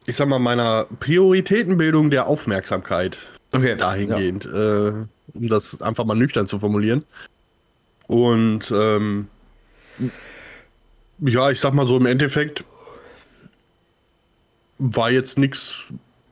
ich 0.06 0.16
sag 0.16 0.28
mal, 0.28 0.38
meiner 0.38 0.86
Prioritätenbildung 1.00 2.10
der 2.10 2.26
Aufmerksamkeit. 2.26 3.18
Okay. 3.52 3.76
Dahingehend. 3.76 4.46
Ja. 4.46 4.88
Äh, 4.88 4.92
um 5.36 5.48
das 5.48 5.80
einfach 5.82 6.04
mal 6.04 6.14
nüchtern 6.14 6.46
zu 6.46 6.58
formulieren. 6.58 7.04
Und 8.06 8.70
ähm, 8.70 9.28
ja, 11.18 11.50
ich 11.50 11.60
sag 11.60 11.74
mal 11.74 11.86
so 11.86 11.96
im 11.96 12.06
Endeffekt 12.06 12.64
war 14.78 15.10
jetzt 15.10 15.38
nichts, 15.38 15.78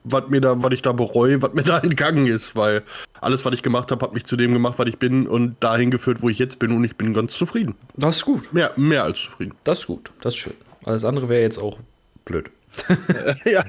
was 0.03 0.27
mir 0.29 0.39
da, 0.39 0.61
was 0.61 0.71
ich 0.71 0.81
da 0.81 0.91
bereue, 0.91 1.41
was 1.41 1.53
mir 1.53 1.63
da 1.63 1.79
entgangen 1.79 2.27
ist, 2.27 2.55
weil 2.55 2.83
alles, 3.21 3.43
was 3.43 3.53
ich 3.53 3.63
gemacht 3.63 3.91
habe, 3.91 4.05
hat 4.05 4.13
mich 4.13 4.25
zu 4.25 4.35
dem 4.35 4.53
gemacht, 4.53 4.77
was 4.77 4.87
ich 4.87 4.99
bin 4.99 5.27
und 5.27 5.55
dahin 5.61 5.91
geführt, 5.91 6.21
wo 6.21 6.29
ich 6.29 6.37
jetzt 6.37 6.59
bin 6.59 6.71
und 6.71 6.83
ich 6.83 6.95
bin 6.95 7.13
ganz 7.13 7.33
zufrieden. 7.33 7.75
Das 7.95 8.17
ist 8.17 8.25
gut. 8.25 8.53
Mehr, 8.53 8.71
mehr 8.75 9.03
als 9.03 9.19
zufrieden. 9.19 9.55
Das 9.63 9.79
ist 9.79 9.87
gut, 9.87 10.11
das 10.21 10.33
ist 10.33 10.39
schön. 10.39 10.53
Alles 10.83 11.03
andere 11.03 11.27
wäre 11.29 11.41
jetzt 11.41 11.57
auch 11.57 11.79
blöd. 12.25 12.49
ja. 13.45 13.65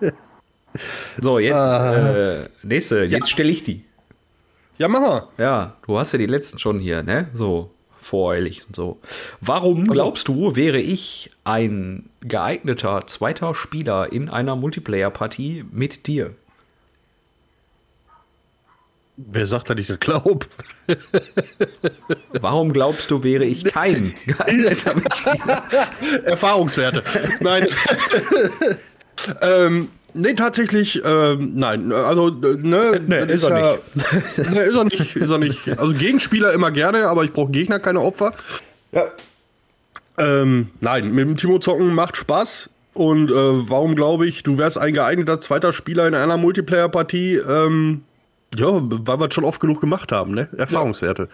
so, 1.18 1.38
jetzt 1.38 1.54
ah. 1.54 2.14
äh, 2.14 2.48
nächste. 2.62 3.04
Jetzt 3.04 3.12
ja. 3.12 3.26
stelle 3.26 3.50
ich 3.50 3.62
die. 3.62 3.84
Ja, 4.78 4.88
mach 4.88 5.00
mal. 5.00 5.28
Ja, 5.36 5.76
du 5.86 5.98
hast 5.98 6.12
ja 6.12 6.18
die 6.18 6.26
letzten 6.26 6.58
schon 6.58 6.78
hier, 6.78 7.02
ne? 7.02 7.28
So 7.34 7.70
voreilig 8.00 8.66
und 8.66 8.74
so. 8.74 8.98
Warum 9.40 9.86
glaubst 9.86 10.28
du, 10.28 10.56
wäre 10.56 10.78
ich 10.78 11.30
ein 11.44 12.08
geeigneter 12.22 13.06
zweiter 13.06 13.54
Spieler 13.54 14.12
in 14.12 14.28
einer 14.28 14.56
Multiplayer-Partie 14.56 15.64
mit 15.70 16.06
dir? 16.06 16.34
Wer 19.16 19.46
sagt, 19.46 19.68
dass 19.68 19.78
ich 19.78 19.86
das 19.86 20.00
glaube? 20.00 20.46
Warum 22.32 22.72
glaubst 22.72 23.10
du, 23.10 23.22
wäre 23.22 23.44
ich 23.44 23.64
kein 23.64 24.14
geeigneter 24.26 24.94
Mitspieler? 24.96 25.62
Erfahrungswerte. 26.24 27.02
Nein. 27.40 27.68
ähm, 29.42 29.88
Nee, 30.14 30.34
tatsächlich, 30.34 31.02
ähm, 31.04 31.52
nein. 31.54 31.92
Also, 31.92 32.30
ne, 32.30 33.00
nee, 33.06 33.18
ist, 33.24 33.30
ist, 33.30 33.42
er 33.44 33.58
ja, 33.58 33.72
nicht. 33.94 34.38
ne, 34.54 34.62
ist 34.62 34.76
er 34.76 34.84
nicht. 34.84 35.16
Ist 35.16 35.30
er 35.30 35.38
nicht. 35.38 35.78
Also 35.78 35.94
Gegenspieler 35.94 36.52
immer 36.52 36.70
gerne, 36.70 37.06
aber 37.08 37.24
ich 37.24 37.32
brauche 37.32 37.50
Gegner, 37.50 37.78
keine 37.78 38.00
Opfer. 38.00 38.32
Ja. 38.92 39.04
Ähm, 40.18 40.68
nein, 40.80 41.12
mit 41.12 41.26
dem 41.26 41.36
Timo 41.36 41.58
zocken 41.58 41.94
macht 41.94 42.16
Spaß. 42.16 42.68
Und 42.92 43.30
äh, 43.30 43.34
warum 43.34 43.94
glaube 43.94 44.26
ich, 44.26 44.42
du 44.42 44.58
wärst 44.58 44.76
ein 44.76 44.94
geeigneter 44.94 45.40
zweiter 45.40 45.72
Spieler 45.72 46.08
in 46.08 46.14
einer 46.14 46.36
Multiplayer-Partie? 46.36 47.36
Ähm, 47.36 48.02
ja, 48.54 48.66
weil 48.72 49.20
wir 49.20 49.28
es 49.28 49.34
schon 49.34 49.44
oft 49.44 49.60
genug 49.60 49.80
gemacht 49.80 50.10
haben, 50.10 50.34
ne? 50.34 50.48
Erfahrungswerte. 50.56 51.22
Ja. 51.22 51.28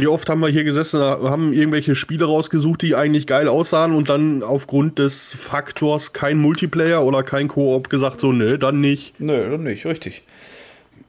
Wie 0.00 0.06
oft 0.06 0.30
haben 0.30 0.40
wir 0.40 0.48
hier 0.48 0.64
gesessen, 0.64 1.00
haben 1.00 1.52
irgendwelche 1.52 1.94
Spiele 1.94 2.24
rausgesucht, 2.24 2.80
die 2.80 2.94
eigentlich 2.94 3.26
geil 3.26 3.48
aussahen 3.48 3.92
und 3.92 4.08
dann 4.08 4.42
aufgrund 4.42 4.98
des 4.98 5.26
Faktors 5.26 6.14
kein 6.14 6.38
Multiplayer 6.38 7.04
oder 7.04 7.22
kein 7.22 7.48
Koop 7.48 7.90
gesagt, 7.90 8.20
so, 8.20 8.32
nö, 8.32 8.56
dann 8.56 8.80
nicht. 8.80 9.20
Nö, 9.20 9.50
dann 9.50 9.64
nicht, 9.64 9.84
richtig. 9.84 10.22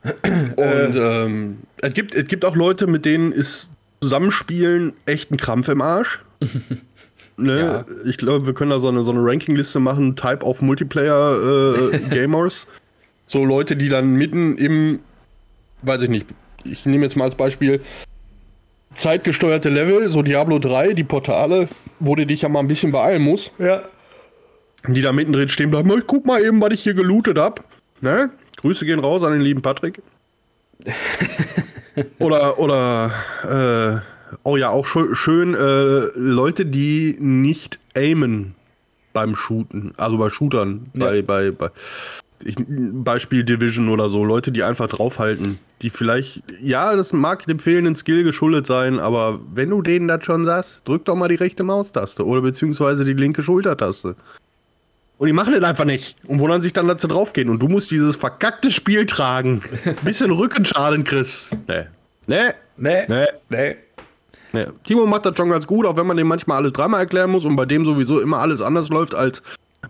Und 0.04 0.96
ähm, 0.96 1.60
es, 1.78 1.94
gibt, 1.94 2.16
es 2.16 2.28
gibt 2.28 2.44
auch 2.44 2.56
Leute, 2.56 2.88
mit 2.88 3.06
denen 3.06 3.32
ist 3.32 3.70
Zusammenspielen 4.02 4.94
echt 5.06 5.32
ein 5.32 5.38
Krampf 5.38 5.70
im 5.70 5.82
Arsch. 5.82 6.20
ne? 7.38 7.60
Ja. 7.60 7.86
Ich 8.06 8.18
glaube, 8.18 8.46
wir 8.46 8.54
können 8.54 8.72
da 8.72 8.80
so 8.80 8.90
eine, 8.90 9.04
so 9.04 9.12
eine 9.12 9.24
Rankingliste 9.24 9.80
machen, 9.80 10.16
Type 10.16 10.44
of 10.44 10.62
Multiplayer 10.62 11.94
äh, 11.94 12.00
Gamers. 12.10 12.68
so 13.28 13.46
Leute, 13.46 13.78
die 13.78 13.90
dann 13.90 14.16
mitten 14.16 14.58
im, 14.58 15.00
weiß 15.84 16.04
ich 16.04 16.10
nicht, 16.10 16.26
ich 16.64 16.86
nehme 16.86 17.06
jetzt 17.06 17.16
mal 17.16 17.26
als 17.26 17.36
Beispiel 17.36 17.82
zeitgesteuerte 18.94 19.70
Level, 19.70 20.08
so 20.10 20.22
Diablo 20.22 20.60
3, 20.60 20.94
die 20.94 21.04
Portale, 21.04 21.70
wo 22.00 22.16
du 22.16 22.26
dich 22.26 22.42
ja 22.42 22.50
mal 22.50 22.60
ein 22.60 22.68
bisschen 22.68 22.92
beeilen 22.92 23.22
musst. 23.22 23.52
Ja. 23.58 23.84
Die 24.88 25.02
da 25.02 25.12
mittendrin 25.12 25.50
stehen 25.50 25.70
bleiben. 25.70 25.92
Ich 25.98 26.08
guck 26.08 26.26
mal 26.26 26.44
eben, 26.44 26.60
was 26.60 26.74
ich 26.74 26.84
hier 26.84 26.94
gelootet 26.94 27.38
hab. 27.38 27.64
Ne? 28.02 28.32
Grüße 28.58 28.86
gehen 28.86 29.00
raus 29.00 29.24
an 29.24 29.34
den 29.34 29.42
lieben 29.42 29.62
Patrick. 29.62 30.02
oder, 32.20 32.58
oder, 32.58 33.12
äh, 33.44 34.38
oh 34.44 34.58
ja, 34.58 34.70
auch 34.70 34.86
schön, 34.86 35.14
schön 35.14 35.54
äh, 35.54 36.10
Leute, 36.16 36.66
die 36.66 37.16
nicht 37.20 37.80
aimen 37.96 38.56
beim 39.14 39.36
Shooten, 39.36 39.94
also 39.98 40.18
bei 40.18 40.30
Shootern, 40.30 40.90
ja. 40.94 41.06
bei, 41.06 41.22
bei, 41.22 41.52
bei 41.52 41.70
ich, 42.46 42.56
Beispiel 42.68 43.44
Division 43.44 43.90
oder 43.90 44.10
so, 44.10 44.24
Leute, 44.24 44.52
die 44.52 44.64
einfach 44.64 44.88
draufhalten, 44.88 45.60
die 45.82 45.90
vielleicht, 45.90 46.44
ja, 46.62 46.96
das 46.96 47.14
mag 47.14 47.46
dem 47.46 47.60
fehlenden 47.60 47.96
Skill 47.96 48.24
geschuldet 48.24 48.68
sein, 48.68 49.00
aber 49.00 49.40
wenn 49.54 49.70
du 49.70 49.82
denen 49.82 50.08
das 50.08 50.24
schon 50.24 50.46
sagst, 50.46 50.82
drück 50.86 51.06
doch 51.06 51.16
mal 51.16 51.30
die 51.30 51.36
rechte 51.36 51.64
Maustaste 51.64 52.26
oder 52.26 52.42
beziehungsweise 52.42 53.06
die 53.06 53.14
linke 53.14 53.44
Schultertaste. 53.44 54.16
Und 55.18 55.28
die 55.28 55.34
machen 55.34 55.54
das 55.54 55.64
einfach 55.64 55.86
nicht 55.86 56.16
und 56.28 56.40
wundern 56.40 56.64
sich 56.64 56.74
dann, 56.74 56.88
dass 56.88 57.02
sie 57.02 57.08
draufgehen. 57.08 57.50
Und 57.50 57.62
du 57.62 57.68
musst 57.68 57.92
dieses 57.92 58.16
verkackte 58.16 58.72
Spiel 58.72 59.06
tragen. 59.06 59.62
bisschen 60.04 60.32
Rückenschaden, 60.32 61.04
Chris. 61.04 61.48
Nee. 61.68 61.84
Nee. 62.26 62.54
Nee. 62.78 63.04
Nee. 63.08 63.28
Nee. 63.50 63.76
nee. 64.52 64.66
Timo 64.84 65.06
macht 65.06 65.28
das 65.28 65.38
schon 65.38 65.52
ganz 65.52 65.68
gut, 65.68 65.86
auch 65.86 65.96
wenn 65.96 66.08
man 66.08 66.18
dem 66.18 66.28
manchmal 66.28 66.58
alles 66.58 66.74
dreimal 66.74 67.02
erklären 67.02 67.30
muss 67.30 67.46
und 67.46 67.56
bei 67.56 67.66
dem 67.68 67.86
sowieso 67.86 68.20
immer 68.20 68.40
alles 68.40 68.62
anders 68.62 68.90
läuft 68.90 69.14
als 69.14 69.44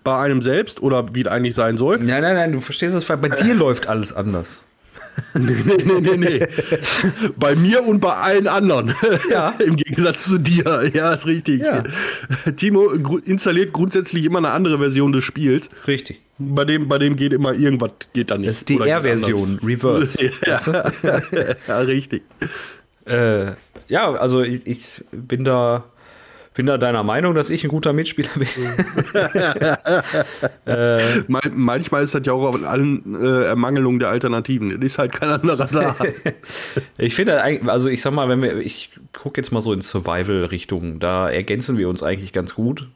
bei 0.04 0.18
einem 0.18 0.42
selbst 0.42 0.82
oder 0.82 1.14
wie 1.14 1.22
es 1.22 1.28
eigentlich 1.28 1.56
sein 1.56 1.78
soll. 1.78 1.98
Nein, 1.98 2.22
nein, 2.22 2.36
nein, 2.36 2.52
du 2.54 2.60
verstehst 2.60 2.96
es, 2.96 3.10
weil 3.10 3.18
bei 3.18 3.30
dir 3.30 3.56
läuft 3.56 3.88
alles 3.88 4.14
anders. 4.14 4.64
nee, 5.34 5.58
nee, 5.66 5.84
nee, 5.84 6.00
nee, 6.00 6.18
nee. 6.18 6.48
bei 7.38 7.56
mir 7.56 7.86
und 7.86 8.00
bei 8.00 8.14
allen 8.14 8.48
anderen. 8.48 8.96
Ja. 9.30 9.50
Im 9.60 9.76
Gegensatz 9.76 10.24
zu 10.24 10.38
dir. 10.38 10.90
Ja, 10.94 11.14
ist 11.14 11.28
richtig. 11.28 11.62
Ja. 11.62 11.84
Timo 12.56 12.92
installiert 13.26 13.74
grundsätzlich 13.74 14.24
immer 14.24 14.38
eine 14.38 14.52
andere 14.52 14.78
Version 14.78 15.12
des 15.12 15.26
Spiels. 15.26 15.70
Richtig. 15.86 16.22
Bei 16.38 16.64
dem, 16.64 16.88
bei 16.88 16.98
dem 16.98 17.18
geht 17.18 17.34
immer 17.34 17.54
irgendwas, 17.54 17.92
geht 18.14 18.32
da 18.32 18.38
nicht. 18.38 18.50
Das 18.50 18.58
ist 18.60 18.70
die 18.70 18.80
R-Version, 18.80 19.60
Reverse. 19.62 20.32
ja. 20.46 21.22
ja, 21.68 21.80
richtig. 21.80 22.24
Äh, 23.06 23.52
ja, 23.88 24.14
also 24.14 24.42
ich, 24.42 24.66
ich 24.66 25.04
bin 25.12 25.44
da 25.44 25.84
bin 26.54 26.66
da 26.66 26.78
deiner 26.78 27.04
Meinung, 27.04 27.34
dass 27.34 27.50
ich 27.50 27.64
ein 27.64 27.70
guter 27.70 27.94
Mitspieler 27.94 28.30
bin. 28.36 28.48
äh, 30.66 31.22
Manchmal 31.28 32.04
ist 32.04 32.14
das 32.14 32.26
ja 32.26 32.34
auch 32.34 32.54
an 32.54 32.66
allen 32.66 33.16
äh, 33.16 33.44
Ermangelungen 33.46 34.00
der 34.00 34.10
Alternativen. 34.10 34.70
Das 34.72 34.82
ist 34.82 34.98
halt 34.98 35.14
kein 35.14 35.30
anderer 35.30 35.66
da. 35.66 35.96
ich 36.98 37.16
finde, 37.16 37.42
also 37.70 37.88
ich 37.88 38.02
sag 38.02 38.12
mal, 38.14 38.28
wenn 38.28 38.42
wir, 38.42 38.58
ich 38.58 38.92
gucke 39.14 39.40
jetzt 39.40 39.52
mal 39.52 39.62
so 39.62 39.72
in 39.72 39.82
Survival-Richtung, 39.82 41.00
da 41.00 41.30
ergänzen 41.30 41.78
wir 41.78 41.88
uns 41.88 42.04
eigentlich 42.04 42.34
ganz 42.34 42.54
gut. 42.56 42.88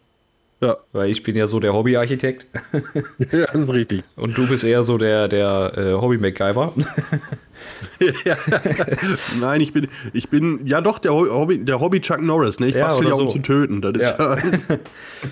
Ja. 0.61 0.77
Weil 0.93 1.11
ich 1.11 1.21
bin 1.21 1.35
ja 1.35 1.47
so 1.47 1.59
der 1.59 1.73
Hobbyarchitekt. 1.73 2.47
ja, 3.31 3.45
das 3.45 3.55
ist 3.55 3.69
richtig. 3.69 4.03
Und 4.15 4.37
du 4.37 4.47
bist 4.47 4.63
eher 4.63 4.83
so 4.83 4.97
der, 4.97 5.27
der 5.27 5.73
äh, 5.77 5.93
Hobby-MacGyver. 5.93 6.73
ja. 8.25 8.37
Nein, 9.39 9.61
ich 9.61 9.73
bin, 9.73 9.89
ich 10.13 10.29
bin 10.29 10.65
ja 10.65 10.79
doch 10.79 10.99
der 10.99 11.13
Hobby, 11.13 11.59
der 11.59 11.79
Hobby 11.81 11.99
Chuck 11.99 12.21
Norris, 12.21 12.59
ne? 12.59 12.67
Ich 12.67 12.75
ja, 12.75 12.87
bastel 12.87 13.07
ja, 13.07 13.15
so. 13.15 13.23
um 13.23 13.29
zu 13.29 13.39
töten. 13.39 13.81
Das 13.81 14.01
ja. 14.01 14.37
ja 14.37 14.79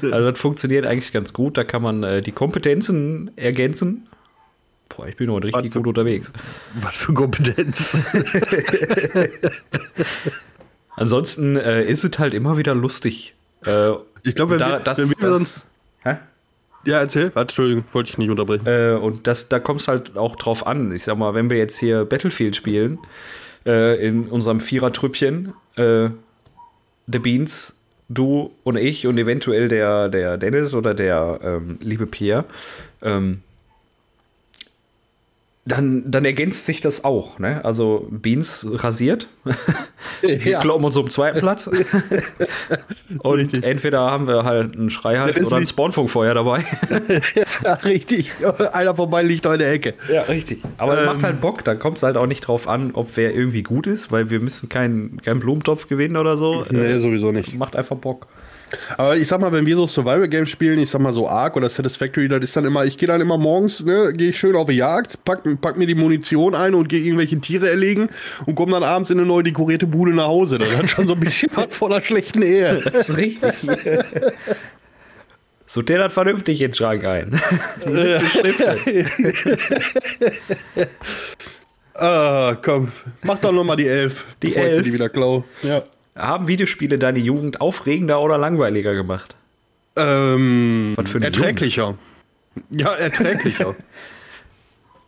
also 0.12 0.32
das 0.32 0.40
funktioniert 0.40 0.86
eigentlich 0.86 1.14
ganz 1.14 1.32
gut. 1.32 1.58
Da 1.58 1.64
kann 1.64 1.82
man 1.82 2.04
äh, 2.04 2.22
die 2.22 2.34
Kompetenzen 2.34 3.32
ergänzen. 3.38 4.08
Boah, 4.90 5.08
ich 5.08 5.16
bin 5.16 5.32
heute 5.32 5.48
richtig 5.48 5.68
was 5.68 5.74
gut 5.74 5.84
für, 5.84 5.90
unterwegs. 5.90 6.34
Was 6.82 6.96
für 6.96 7.14
Kompetenz. 7.14 7.98
Ansonsten 10.96 11.56
äh, 11.56 11.86
ist 11.86 12.04
es 12.04 12.20
halt 12.20 12.34
immer 12.34 12.58
wieder 12.58 12.76
lustig. 12.76 13.34
Äh, 13.66 13.92
ich 14.24 14.36
glaube, 14.36 14.52
wenn, 14.52 14.60
da, 14.60 14.86
wir, 14.86 14.98
wenn 14.98 15.10
wir 15.10 15.38
sonst. 15.38 15.68
Hä? 16.04 16.18
Ja, 16.86 17.00
erzähl. 17.00 17.32
Warte, 17.34 17.42
Entschuldigung, 17.42 17.86
wollte 17.94 18.10
ich 18.10 18.18
nicht 18.18 18.30
unterbrechen. 18.30 18.66
Äh, 18.68 18.98
und 19.02 19.28
das, 19.28 19.50
da 19.50 19.60
kommt 19.60 19.82
es 19.82 19.88
halt 19.88 20.18
auch 20.18 20.36
drauf 20.36 20.68
an. 20.68 20.92
Ich 20.94 21.04
sag 21.04 21.18
mal, 21.18 21.34
wenn 21.34 21.50
wir 21.50 21.58
jetzt 21.58 21.78
hier 21.78 22.06
Battlefield 22.06 22.56
spielen, 22.56 23.00
äh, 23.66 24.06
in 24.06 24.28
unserem 24.28 24.60
Vierertrüppchen, 24.60 25.54
äh, 25.76 26.10
The 27.08 27.20
Beans, 27.20 27.74
du 28.10 28.52
und 28.64 28.78
ich 28.78 29.08
und 29.08 29.18
eventuell 29.18 29.70
der, 29.70 30.10
der 30.10 30.38
Dennis 30.38 30.74
oder 30.76 30.94
der 30.94 31.40
ähm, 31.42 31.78
liebe 31.82 32.06
Pierre, 32.06 32.46
ähm, 33.02 33.42
dann, 35.66 36.04
dann 36.12 36.26
ergänzt 36.26 36.66
sich 36.66 36.82
das 36.82 37.06
auch. 37.06 37.40
Ne? 37.40 37.64
Also 37.64 38.08
Beans 38.12 38.68
rasiert. 38.70 39.28
Wir 40.22 40.58
kloppen 40.60 40.84
uns 40.86 40.98
um 40.98 41.06
den 41.06 41.12
zweiten 41.12 41.40
Platz. 41.40 41.68
Und 43.20 43.40
richtig. 43.40 43.64
entweder 43.64 44.00
haben 44.02 44.28
wir 44.28 44.44
halt 44.44 44.74
einen 44.76 44.90
Schreihals 44.90 45.42
oder 45.44 45.58
ein 45.58 45.66
Spawnfunkfeuer 45.66 46.34
dabei. 46.34 46.64
Ja, 47.64 47.74
richtig. 47.76 48.32
Einer 48.74 48.96
vorbei 48.96 49.24
liegt 49.24 49.46
noch 49.46 49.54
in 49.54 49.60
der 49.60 49.72
Ecke. 49.72 49.94
Ja, 50.12 50.24
richtig. 50.24 50.62
Aber 50.78 50.94
es 50.96 51.00
Ähm. 51.02 51.06
macht 51.06 51.24
halt 51.24 51.40
Bock. 51.40 51.64
Da 51.64 51.76
kommt 51.76 51.98
es 51.98 52.04
halt 52.04 52.18
auch 52.18 52.26
nicht 52.28 52.42
drauf 52.42 52.68
an, 52.68 52.92
ob 52.94 53.16
wer 53.16 53.34
irgendwie 53.34 53.64
gut 53.64 53.88
ist, 53.88 54.12
weil 54.12 54.30
wir 54.30 54.40
müssen 54.40 54.68
keinen 54.70 55.22
keinen 55.22 55.40
Blumentopf 55.40 55.88
gewinnen 55.88 56.18
oder 56.18 56.38
so. 56.38 56.66
Nee, 56.70 56.94
Äh, 56.94 57.00
sowieso 57.00 57.32
nicht. 57.32 57.54
macht 57.56 57.76
einfach 57.76 57.96
Bock. 57.98 58.28
Aber 58.98 59.18
ich 59.18 59.28
sag 59.28 59.40
mal, 59.40 59.52
wenn 59.52 59.66
wir 59.66 59.76
so 59.76 59.88
Survival 59.88 60.28
Games 60.28 60.50
spielen, 60.50 60.80
ich 60.80 60.90
sag 60.90 61.02
mal 61.02 61.14
so 61.14 61.28
Ark 61.28 61.56
oder 61.56 61.70
Satisfactory, 61.70 62.28
das 62.28 62.44
ist 62.44 62.56
dann 62.56 62.66
immer, 62.66 62.86
ich 62.86 62.98
gehe 62.98 63.08
dann 63.08 63.22
immer 63.22 63.38
morgens, 63.38 63.84
ne, 63.84 64.14
gehe 64.14 64.30
ich 64.30 64.40
schön 64.40 64.56
auf 64.56 64.68
die 64.68 64.76
Jagd, 64.76 65.24
pack, 65.26 65.42
pack 65.62 65.78
mir 65.78 65.88
die 65.88 65.96
Munition 65.96 66.56
ein 66.56 66.74
und 66.76 66.90
gehe 66.90 67.02
irgendwelche 67.02 67.40
Tiere 67.40 67.70
erlegen 67.70 68.10
und 68.46 68.56
komme 68.56 68.72
dann 68.74 68.84
abends 68.84 69.10
in 69.10 69.20
eine 69.20 69.28
neu 69.28 69.44
dekorierte 69.44 69.88
Bude 69.88 70.14
nach 70.14 70.28
Hause. 70.28 70.58
Das 70.58 70.76
hat 70.76 70.90
schon 70.90 71.08
so 71.08 71.14
ein 71.14 71.20
bisschen 71.20 71.50
was 71.56 71.68
von 71.70 71.92
einer 71.94 72.04
schlechten 72.04 72.42
Ehe. 72.42 72.82
Das 72.92 73.10
ist 73.10 73.18
richtig. 73.18 73.54
Sortiert 75.66 76.02
das 76.02 76.14
vernünftig 76.14 76.62
in 76.62 76.70
den 76.70 76.76
Schrank 76.76 77.04
ein. 77.06 77.42
Ah, 81.96 82.58
komm, 82.62 82.92
mach 83.22 83.40
doch 83.40 83.52
noch 83.52 83.64
mal 83.64 83.76
die 83.76 83.88
Elf. 83.88 84.26
Die 84.42 84.48
bevor 84.48 84.64
ich 84.64 84.70
Elf? 84.70 84.84
Die 84.84 84.94
wieder 84.94 85.10
klau. 85.10 85.44
Ja. 85.62 85.82
Haben 86.16 86.48
Videospiele 86.48 86.98
deine 87.00 87.20
Jugend 87.20 87.60
aufregender 87.62 88.22
oder 88.22 88.38
langweiliger 88.38 88.94
gemacht? 88.94 89.36
Ähm, 89.96 90.94
Was 90.96 91.10
für 91.10 91.18
eine 91.18 91.26
erträglicher. 91.28 91.96
Ja, 92.70 92.94
erträglicher. 92.94 93.76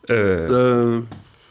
Äh, 0.07 0.13
äh, 0.13 1.01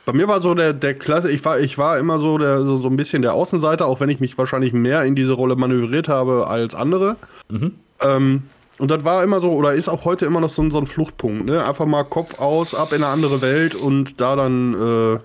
bei 0.06 0.12
mir 0.12 0.28
war 0.28 0.40
so 0.40 0.54
der, 0.54 0.72
der 0.74 0.94
Klasse, 0.94 1.28
ich 1.28 1.44
war, 1.44 1.58
ich 1.58 1.76
war 1.76 1.98
immer 1.98 2.20
so, 2.20 2.38
der, 2.38 2.60
so, 2.62 2.76
so 2.76 2.88
ein 2.88 2.96
bisschen 2.96 3.20
der 3.22 3.34
Außenseiter, 3.34 3.84
auch 3.86 3.98
wenn 3.98 4.10
ich 4.10 4.20
mich 4.20 4.38
wahrscheinlich 4.38 4.72
mehr 4.72 5.02
in 5.02 5.16
diese 5.16 5.32
Rolle 5.32 5.56
manövriert 5.56 6.08
habe 6.08 6.46
als 6.46 6.72
andere. 6.72 7.16
Mhm. 7.50 7.72
Ähm, 8.00 8.42
und 8.78 8.92
das 8.92 9.04
war 9.04 9.24
immer 9.24 9.40
so, 9.40 9.50
oder 9.50 9.74
ist 9.74 9.88
auch 9.88 10.04
heute 10.04 10.24
immer 10.26 10.40
noch 10.40 10.50
so, 10.50 10.62
ein- 10.62 10.70
so 10.70 10.78
ein 10.78 10.86
Fluchtpunkt, 10.86 11.46
ne? 11.46 11.64
Einfach 11.66 11.86
mal 11.86 12.04
Kopf 12.04 12.38
aus, 12.38 12.76
ab 12.76 12.92
in 12.92 13.02
eine 13.02 13.08
andere 13.08 13.40
Welt 13.40 13.74
und 13.74 14.20
da 14.20 14.36
dann, 14.36 14.74
äh, 14.74 15.18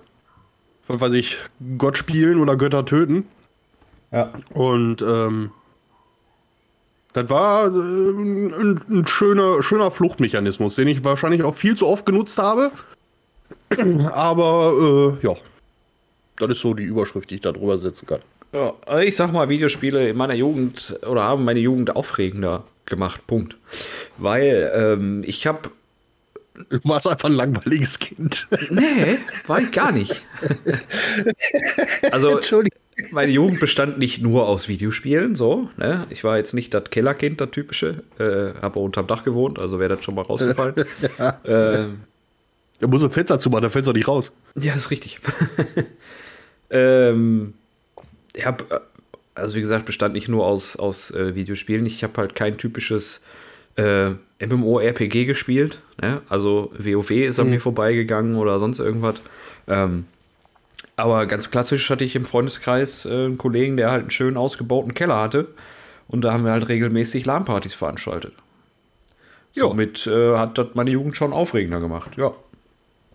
was 0.87 0.99
weiß 0.99 1.13
ich, 1.13 1.37
Gott 1.77 1.97
spielen 1.97 2.39
oder 2.41 2.55
Götter 2.55 2.83
töten. 2.83 3.27
Ja. 4.11 4.33
Und 4.53 5.01
ähm, 5.01 5.51
das 7.13 7.29
war 7.29 7.67
äh, 7.67 7.69
ein, 7.69 8.81
ein 8.89 9.07
schöner, 9.07 9.63
schöner 9.63 9.91
Fluchtmechanismus, 9.91 10.75
den 10.75 10.87
ich 10.87 11.03
wahrscheinlich 11.03 11.43
auch 11.43 11.55
viel 11.55 11.75
zu 11.75 11.87
oft 11.87 12.05
genutzt 12.05 12.37
habe. 12.37 12.71
Aber 14.13 15.17
äh, 15.21 15.25
ja, 15.25 15.35
das 16.37 16.51
ist 16.51 16.61
so 16.61 16.73
die 16.73 16.83
Überschrift, 16.83 17.29
die 17.29 17.35
ich 17.35 17.41
da 17.41 17.51
drüber 17.51 17.77
setzen 17.77 18.05
kann. 18.05 18.21
Ja, 18.53 18.73
also 18.85 19.01
ich 19.01 19.15
sag 19.15 19.31
mal, 19.31 19.49
Videospiele 19.49 20.09
in 20.09 20.17
meiner 20.17 20.33
Jugend 20.33 20.97
oder 21.05 21.23
haben 21.23 21.45
meine 21.45 21.59
Jugend 21.59 21.95
aufregender 21.95 22.63
gemacht. 22.85 23.25
Punkt. 23.27 23.55
Weil 24.17 24.71
ähm, 24.73 25.23
ich 25.25 25.45
habe. 25.47 25.69
Du 26.69 26.77
warst 26.83 27.07
einfach 27.07 27.29
ein 27.29 27.35
langweiliges 27.35 27.99
Kind. 27.99 28.47
Nee, 28.69 29.19
war 29.47 29.61
ich 29.61 29.71
gar 29.71 29.91
nicht. 29.91 30.21
Also, 32.11 32.29
Entschuldigung. 32.29 32.79
Meine 33.11 33.31
Jugend 33.31 33.59
bestand 33.59 33.97
nicht 33.99 34.21
nur 34.21 34.47
aus 34.47 34.67
Videospielen, 34.67 35.35
so. 35.35 35.69
Ne? 35.77 36.05
Ich 36.09 36.23
war 36.23 36.37
jetzt 36.37 36.53
nicht 36.53 36.73
das 36.73 36.85
Kellerkind, 36.89 37.39
das 37.41 37.51
typische. 37.51 38.03
Äh, 38.17 38.59
habe 38.61 38.79
unterm 38.79 39.07
Dach 39.07 39.23
gewohnt, 39.23 39.59
also 39.59 39.79
wäre 39.79 39.95
das 39.95 40.03
schon 40.05 40.15
mal 40.15 40.21
rausgefallen. 40.23 40.75
ähm, 41.45 41.99
Da 42.79 42.87
muss 42.87 43.03
ein 43.03 43.09
Fenster 43.09 43.39
zumachen, 43.39 43.63
da 43.63 43.69
fällst 43.69 43.87
du 43.87 43.93
nicht 43.93 44.07
raus. 44.07 44.31
Ja, 44.55 44.73
ist 44.73 44.91
richtig. 44.91 45.19
ähm, 46.69 47.53
ich 48.33 48.45
habe, 48.45 48.81
also 49.35 49.55
wie 49.55 49.61
gesagt, 49.61 49.85
bestand 49.85 50.13
nicht 50.13 50.27
nur 50.27 50.45
aus, 50.45 50.75
aus 50.75 51.11
äh, 51.11 51.35
Videospielen. 51.35 51.85
Ich 51.85 52.03
habe 52.03 52.13
halt 52.17 52.35
kein 52.35 52.57
typisches 52.57 53.21
äh, 53.75 54.11
MMORPG 54.45 55.25
gespielt. 55.25 55.79
Ne? 56.01 56.21
Also 56.29 56.71
WoW 56.77 57.11
ist 57.11 57.39
an 57.39 57.47
Mhm. 57.47 57.53
mir 57.53 57.59
vorbeigegangen 57.59 58.35
oder 58.35 58.59
sonst 58.59 58.79
irgendwas. 58.79 59.15
Ähm, 59.67 60.05
aber 60.99 61.25
ganz 61.25 61.51
klassisch 61.51 61.89
hatte 61.89 62.03
ich 62.03 62.15
im 62.15 62.25
Freundeskreis 62.25 63.05
äh, 63.05 63.09
einen 63.09 63.37
Kollegen, 63.37 63.77
der 63.77 63.91
halt 63.91 64.01
einen 64.01 64.11
schön 64.11 64.37
ausgebauten 64.37 64.93
Keller 64.93 65.19
hatte. 65.21 65.47
Und 66.07 66.21
da 66.21 66.33
haben 66.33 66.43
wir 66.43 66.51
halt 66.51 66.67
regelmäßig 66.67 67.25
LAN-Partys 67.25 67.73
veranstaltet. 67.73 68.33
Jo. 69.53 69.69
Somit 69.69 70.07
äh, 70.07 70.37
hat 70.37 70.57
das 70.57 70.67
meine 70.73 70.91
Jugend 70.91 71.15
schon 71.15 71.33
aufregender 71.33 71.79
gemacht, 71.79 72.17
ja. 72.17 72.33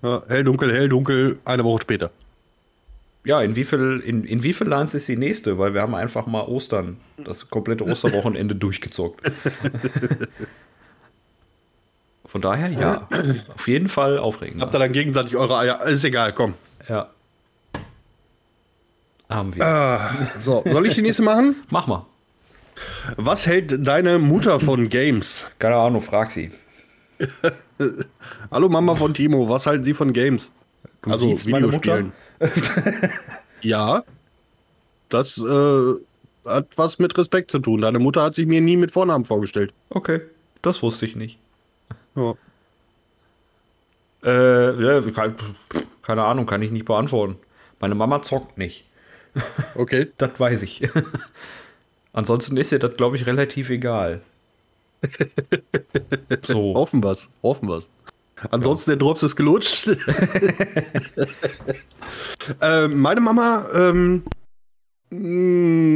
Ja, 0.02 0.22
hell, 0.28 0.44
dunkel, 0.44 0.72
hell, 0.72 0.88
dunkel, 0.88 1.38
eine 1.44 1.64
Woche 1.64 1.82
später. 1.82 2.10
Ja, 3.24 3.40
in 3.40 3.56
wie 3.56 3.64
viel, 3.64 4.02
in, 4.04 4.24
in 4.24 4.42
wie 4.42 4.52
viel 4.52 4.66
Lines 4.66 4.92
ist 4.92 5.08
die 5.08 5.16
nächste? 5.16 5.58
Weil 5.58 5.72
wir 5.72 5.80
haben 5.80 5.94
einfach 5.94 6.26
mal 6.26 6.42
Ostern, 6.42 6.98
das 7.16 7.48
komplette 7.48 7.84
Osterwochenende 7.84 8.54
durchgezockt. 8.54 9.32
Von 12.26 12.42
daher, 12.42 12.68
ja, 12.68 13.08
auf 13.54 13.66
jeden 13.66 13.88
Fall 13.88 14.18
aufregend. 14.18 14.60
Habt 14.60 14.74
ihr 14.74 14.78
dann 14.78 14.92
gegenseitig 14.92 15.36
eure 15.36 15.56
Eier? 15.56 15.82
Ist 15.86 16.04
egal, 16.04 16.34
komm. 16.34 16.54
Ja. 16.88 17.13
Haben 19.34 19.52
wir. 19.56 19.66
Ah, 19.66 20.28
so, 20.38 20.62
soll 20.64 20.86
ich 20.86 20.94
die 20.94 21.02
nächste 21.02 21.24
machen? 21.24 21.56
Mach 21.70 21.88
mal. 21.88 22.06
Was 23.16 23.46
hält 23.46 23.84
deine 23.84 24.20
Mutter 24.20 24.60
von 24.60 24.88
Games? 24.88 25.44
Keine 25.58 25.74
Ahnung, 25.74 26.00
frag 26.00 26.30
sie. 26.30 26.52
Hallo 28.52 28.68
Mama 28.68 28.94
von 28.94 29.12
Timo, 29.12 29.48
was 29.48 29.66
halten 29.66 29.82
Sie 29.82 29.94
von 29.94 30.12
Games? 30.12 30.50
Du 31.02 31.10
also 31.10 31.28
Videospielen. 31.46 32.12
ja, 33.60 34.04
das 35.08 35.38
äh, 35.38 35.94
hat 36.44 36.68
was 36.76 37.00
mit 37.00 37.18
Respekt 37.18 37.50
zu 37.50 37.58
tun. 37.58 37.80
Deine 37.80 37.98
Mutter 37.98 38.22
hat 38.22 38.36
sich 38.36 38.46
mir 38.46 38.60
nie 38.60 38.76
mit 38.76 38.92
Vornamen 38.92 39.24
vorgestellt. 39.24 39.72
Okay, 39.90 40.20
das 40.62 40.80
wusste 40.80 41.06
ich 41.06 41.16
nicht. 41.16 41.38
Ja. 42.14 42.34
Äh, 44.24 45.00
ja, 45.00 45.02
keine 46.02 46.22
Ahnung, 46.22 46.46
kann 46.46 46.62
ich 46.62 46.70
nicht 46.70 46.86
beantworten. 46.86 47.36
Meine 47.80 47.96
Mama 47.96 48.22
zockt 48.22 48.58
nicht. 48.58 48.84
Okay. 49.74 50.08
Das 50.18 50.38
weiß 50.38 50.62
ich. 50.62 50.82
Ansonsten 52.12 52.56
ist 52.56 52.72
ihr 52.72 52.78
das, 52.78 52.96
glaube 52.96 53.16
ich, 53.16 53.26
relativ 53.26 53.70
egal. 53.70 54.20
So. 56.42 56.74
Hoffen 56.74 57.02
wir's. 57.02 57.28
Hoffen 57.42 57.68
wir's. 57.68 57.88
Ansonsten 58.50 58.90
der 58.90 58.98
Drops 58.98 59.22
ist 59.22 59.36
gelutscht. 59.36 59.88
ähm, 62.60 63.00
meine 63.00 63.20
Mama, 63.20 63.66
ähm, 63.72 64.22
mh, 65.10 65.94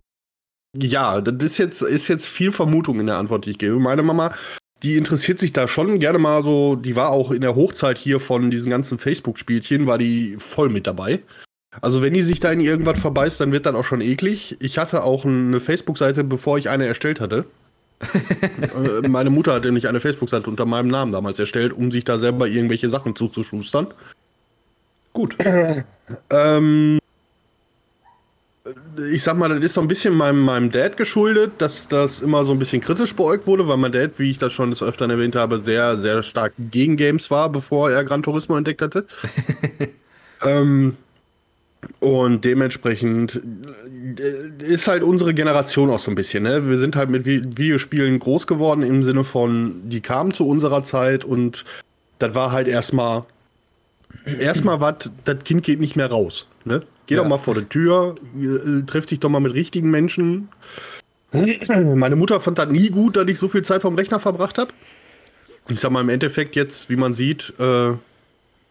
ja, 0.76 1.20
das 1.20 1.34
ist 1.42 1.58
jetzt, 1.58 1.82
ist 1.82 2.08
jetzt 2.08 2.26
viel 2.26 2.52
Vermutung 2.52 3.00
in 3.00 3.06
der 3.06 3.16
Antwort, 3.16 3.46
die 3.46 3.50
ich 3.50 3.58
gebe. 3.58 3.78
Meine 3.78 4.02
Mama, 4.02 4.34
die 4.82 4.96
interessiert 4.96 5.38
sich 5.38 5.52
da 5.52 5.66
schon 5.66 5.98
gerne 5.98 6.18
mal 6.18 6.42
so, 6.42 6.76
die 6.76 6.96
war 6.96 7.10
auch 7.10 7.30
in 7.30 7.40
der 7.40 7.54
Hochzeit 7.54 7.98
hier 7.98 8.20
von 8.20 8.50
diesen 8.50 8.70
ganzen 8.70 8.98
Facebook-Spielchen, 8.98 9.86
war 9.86 9.98
die 9.98 10.36
voll 10.38 10.68
mit 10.68 10.86
dabei. 10.86 11.22
Also 11.80 12.02
wenn 12.02 12.14
die 12.14 12.22
sich 12.22 12.40
da 12.40 12.50
in 12.50 12.60
irgendwas 12.60 12.98
verbeißt, 12.98 13.40
dann 13.40 13.52
wird 13.52 13.66
das 13.66 13.74
auch 13.74 13.84
schon 13.84 14.00
eklig. 14.00 14.56
Ich 14.60 14.78
hatte 14.78 15.04
auch 15.04 15.24
eine 15.24 15.60
Facebook-Seite, 15.60 16.24
bevor 16.24 16.58
ich 16.58 16.68
eine 16.68 16.86
erstellt 16.86 17.20
hatte. 17.20 17.44
Äh, 18.58 19.08
Meine 19.08 19.30
Mutter 19.30 19.54
hatte 19.54 19.66
nämlich 19.66 19.88
eine 19.88 19.98
Facebook-Seite 19.98 20.48
unter 20.48 20.66
meinem 20.66 20.88
Namen 20.88 21.10
damals 21.10 21.38
erstellt, 21.38 21.72
um 21.72 21.90
sich 21.90 22.04
da 22.04 22.18
selber 22.18 22.46
irgendwelche 22.46 22.88
Sachen 22.90 23.16
zuzuschustern. 23.16 23.88
Gut. 25.12 25.36
Ähm, 26.30 26.98
ich 29.12 29.22
sag 29.22 29.36
mal, 29.36 29.48
das 29.48 29.62
ist 29.62 29.74
so 29.74 29.80
ein 29.80 29.88
bisschen 29.88 30.14
meinem, 30.14 30.40
meinem 30.40 30.70
Dad 30.70 30.96
geschuldet, 30.96 31.52
dass 31.58 31.88
das 31.88 32.20
immer 32.20 32.44
so 32.44 32.52
ein 32.52 32.58
bisschen 32.58 32.80
kritisch 32.80 33.14
beäugt 33.14 33.46
wurde, 33.46 33.68
weil 33.68 33.76
mein 33.76 33.92
Dad, 33.92 34.18
wie 34.18 34.30
ich 34.30 34.38
das 34.38 34.52
schon 34.52 34.70
des 34.70 34.82
Öfteren 34.82 35.10
erwähnt 35.10 35.36
habe, 35.36 35.58
sehr, 35.58 35.98
sehr 35.98 36.22
stark 36.22 36.52
gegen 36.70 36.96
Games 36.96 37.30
war, 37.30 37.50
bevor 37.50 37.90
er 37.90 38.04
Gran 38.04 38.22
Turismo 38.22 38.56
entdeckt 38.56 38.82
hatte. 38.82 39.06
ähm, 40.42 40.96
und 42.00 42.44
dementsprechend 42.44 43.40
äh, 44.18 44.64
ist 44.64 44.88
halt 44.88 45.02
unsere 45.02 45.32
Generation 45.34 45.90
auch 45.90 45.98
so 45.98 46.10
ein 46.10 46.14
bisschen. 46.14 46.42
Ne? 46.42 46.68
Wir 46.68 46.78
sind 46.78 46.96
halt 46.96 47.08
mit 47.10 47.24
Vi- 47.26 47.56
Videospielen 47.56 48.18
groß 48.18 48.46
geworden 48.46 48.82
im 48.82 49.02
Sinne 49.04 49.24
von, 49.24 49.88
die 49.88 50.00
kamen 50.00 50.32
zu 50.32 50.46
unserer 50.46 50.82
Zeit 50.82 51.24
und 51.24 51.64
das 52.18 52.34
war 52.34 52.50
halt 52.52 52.66
erstmal 52.68 53.24
erstmal 54.40 54.80
was, 54.80 55.10
das 55.24 55.38
Kind 55.44 55.62
geht 55.62 55.80
nicht 55.80 55.96
mehr 55.96 56.10
raus. 56.10 56.48
Ne? 56.64 56.82
Geh 57.06 57.14
Ja. 57.14 57.22
doch 57.22 57.28
mal 57.28 57.38
vor 57.38 57.54
die 57.54 57.64
Tür, 57.64 58.14
äh, 58.40 58.82
treff 58.86 59.06
dich 59.06 59.20
doch 59.20 59.28
mal 59.30 59.40
mit 59.40 59.54
richtigen 59.54 59.90
Menschen. 59.90 60.48
Meine 61.94 62.16
Mutter 62.16 62.40
fand 62.40 62.58
das 62.58 62.68
nie 62.70 62.90
gut, 62.90 63.16
dass 63.16 63.28
ich 63.28 63.38
so 63.38 63.48
viel 63.48 63.62
Zeit 63.62 63.82
vom 63.82 63.94
Rechner 63.94 64.18
verbracht 64.18 64.58
habe. 64.58 64.72
Ich 65.70 65.80
sag 65.80 65.90
mal, 65.92 66.00
im 66.00 66.08
Endeffekt 66.08 66.56
jetzt, 66.56 66.88
wie 66.88 66.96
man 66.96 67.12
sieht, 67.14 67.52
äh, 67.58 67.92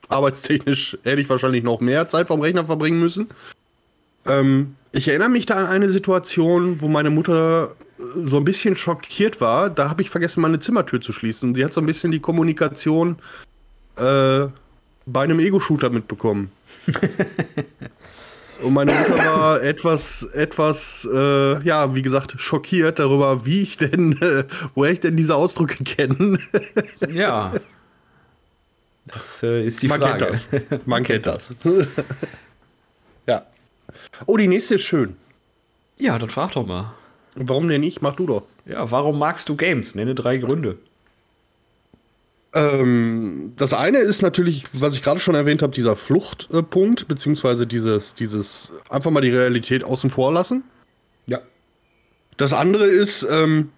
arbeitstechnisch 0.10 0.98
hätte 1.04 1.22
ich 1.22 1.30
wahrscheinlich 1.30 1.64
noch 1.64 1.80
mehr 1.80 2.08
Zeit 2.10 2.28
vom 2.28 2.42
Rechner 2.42 2.66
verbringen 2.66 3.00
müssen. 3.00 3.30
Ähm, 4.26 4.76
ich 4.92 5.08
erinnere 5.08 5.30
mich 5.30 5.46
da 5.46 5.56
an 5.56 5.66
eine 5.66 5.90
Situation, 5.90 6.82
wo 6.82 6.88
meine 6.88 7.10
Mutter 7.10 7.76
äh, 8.00 8.04
so 8.24 8.38
ein 8.38 8.46
bisschen 8.46 8.76
schockiert 8.76 9.42
war. 9.42 9.70
Da 9.70 9.90
habe 9.90 10.02
ich 10.02 10.10
vergessen, 10.10 10.42
meine 10.42 10.60
Zimmertür 10.60 11.02
zu 11.02 11.14
schließen. 11.14 11.56
Sie 11.56 11.64
hat 11.64 11.74
so 11.74 11.82
ein 11.82 11.86
bisschen 11.86 12.12
die 12.12 12.20
Kommunikation 12.20 13.18
äh, 13.96 14.48
bei 15.06 15.24
einem 15.24 15.40
Ego-Shooter 15.40 15.90
mitbekommen. 15.90 16.52
Und 18.64 18.74
meine 18.74 18.92
Mutter 18.92 19.18
war 19.18 19.62
etwas, 19.62 20.24
etwas, 20.34 21.08
äh, 21.14 21.64
ja, 21.64 21.94
wie 21.94 22.02
gesagt, 22.02 22.34
schockiert 22.38 22.98
darüber, 22.98 23.46
wie 23.46 23.62
ich 23.62 23.78
denn, 23.78 24.20
äh, 24.22 24.46
woher 24.76 24.92
ich 24.92 25.00
denn 25.00 25.16
diese 25.16 25.36
Ausdrücke 25.36 25.84
kenne. 25.84 26.40
Ja. 27.08 27.54
Das 29.08 29.42
äh, 29.44 29.66
ist 29.66 29.82
die 29.82 29.88
Man 29.88 30.02
Frage. 30.02 30.26
kennt 30.50 30.72
das. 30.72 30.80
Man 30.86 31.04
kennt 31.04 31.26
das. 31.26 31.56
ja. 33.28 33.46
Oh, 34.26 34.38
die 34.38 34.48
nächste 34.48 34.76
ist 34.76 34.84
schön. 34.84 35.16
Ja, 35.98 36.18
dann 36.20 36.30
frag 36.30 36.52
doch 36.54 36.66
mal. 36.66 36.94
Warum 37.36 37.68
denn 37.68 37.82
nicht? 37.82 38.02
Mach 38.02 38.16
du 38.16 38.26
doch. 38.26 38.44
Ja, 38.66 38.90
warum 38.92 39.20
magst 39.20 39.48
du 39.50 39.56
Games? 39.56 39.96
Nenne 39.96 40.16
drei 40.16 40.38
Gründe. 40.38 40.78
Ähm, 42.54 43.54
das 43.58 43.74
eine 43.74 44.00
ist 44.00 44.22
natürlich, 44.22 44.66
was 44.74 44.96
ich 44.96 45.04
gerade 45.04 45.20
schon 45.20 45.36
erwähnt 45.36 45.62
habe, 45.62 45.74
dieser 45.74 45.96
Fluchtpunkt, 45.96 47.08
beziehungsweise 47.08 47.68
dieses, 47.68 48.16
dieses 48.16 48.72
einfach 48.90 49.12
mal 49.12 49.22
die 49.22 49.30
Realität 49.30 49.84
außen 49.84 50.10
vor 50.10 50.34
lassen. 50.34 50.64
Ja. 51.28 51.40
Das 52.38 52.54
andere 52.54 52.88
ist, 52.88 53.28
ähm, 53.30 53.70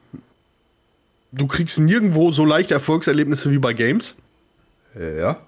du 1.32 1.48
kriegst 1.48 1.78
nirgendwo 1.80 2.32
so 2.32 2.46
leicht 2.46 2.72
Erfolgserlebnisse 2.72 3.52
wie 3.52 3.60
bei 3.60 3.74
Games. 3.74 4.16
Ja. 4.96 5.40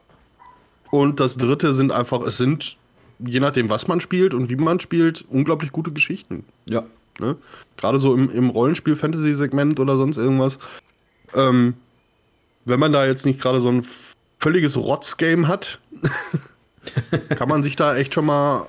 Und 0.91 1.19
das 1.19 1.37
dritte 1.37 1.73
sind 1.73 1.91
einfach, 1.91 2.21
es 2.21 2.37
sind, 2.37 2.77
je 3.19 3.39
nachdem, 3.39 3.69
was 3.69 3.87
man 3.87 4.01
spielt 4.01 4.33
und 4.33 4.49
wie 4.49 4.55
man 4.55 4.79
spielt, 4.79 5.23
unglaublich 5.29 5.71
gute 5.71 5.91
Geschichten. 5.91 6.43
Ja. 6.69 6.83
Ne? 7.19 7.37
Gerade 7.77 7.99
so 7.99 8.13
im, 8.13 8.29
im 8.31 8.49
Rollenspiel-Fantasy-Segment 8.49 9.79
oder 9.79 9.97
sonst 9.97 10.17
irgendwas. 10.17 10.59
Ähm, 11.33 11.75
wenn 12.65 12.79
man 12.79 12.91
da 12.91 13.05
jetzt 13.05 13.25
nicht 13.25 13.41
gerade 13.41 13.61
so 13.61 13.69
ein 13.69 13.85
völliges 14.39 14.75
Rotz-Game 14.75 15.47
hat, 15.47 15.79
kann 17.29 17.49
man 17.49 17.63
sich 17.63 17.75
da 17.75 17.95
echt 17.95 18.13
schon 18.13 18.25
mal 18.25 18.67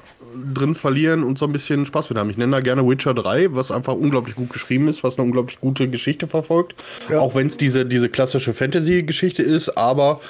drin 0.55 0.75
verlieren 0.75 1.25
und 1.25 1.39
so 1.39 1.47
ein 1.47 1.53
bisschen 1.53 1.85
Spaß 1.87 2.09
mit 2.11 2.19
haben. 2.19 2.31
Ich 2.31 2.37
nenne 2.37 2.53
da 2.53 2.61
gerne 2.61 2.87
Witcher 2.89 3.15
3, 3.15 3.55
was 3.55 3.71
einfach 3.71 3.95
unglaublich 3.95 4.35
gut 4.35 4.51
geschrieben 4.51 4.89
ist, 4.89 5.05
was 5.05 5.19
eine 5.19 5.27
unglaublich 5.27 5.61
gute 5.61 5.89
Geschichte 5.89 6.27
verfolgt. 6.27 6.75
Ja. 7.11 7.21
Auch 7.21 7.35
wenn 7.35 7.47
es 7.47 7.57
diese, 7.57 7.85
diese 7.85 8.09
klassische 8.09 8.55
Fantasy-Geschichte 8.55 9.43
ist, 9.43 9.71
aber 9.71 10.21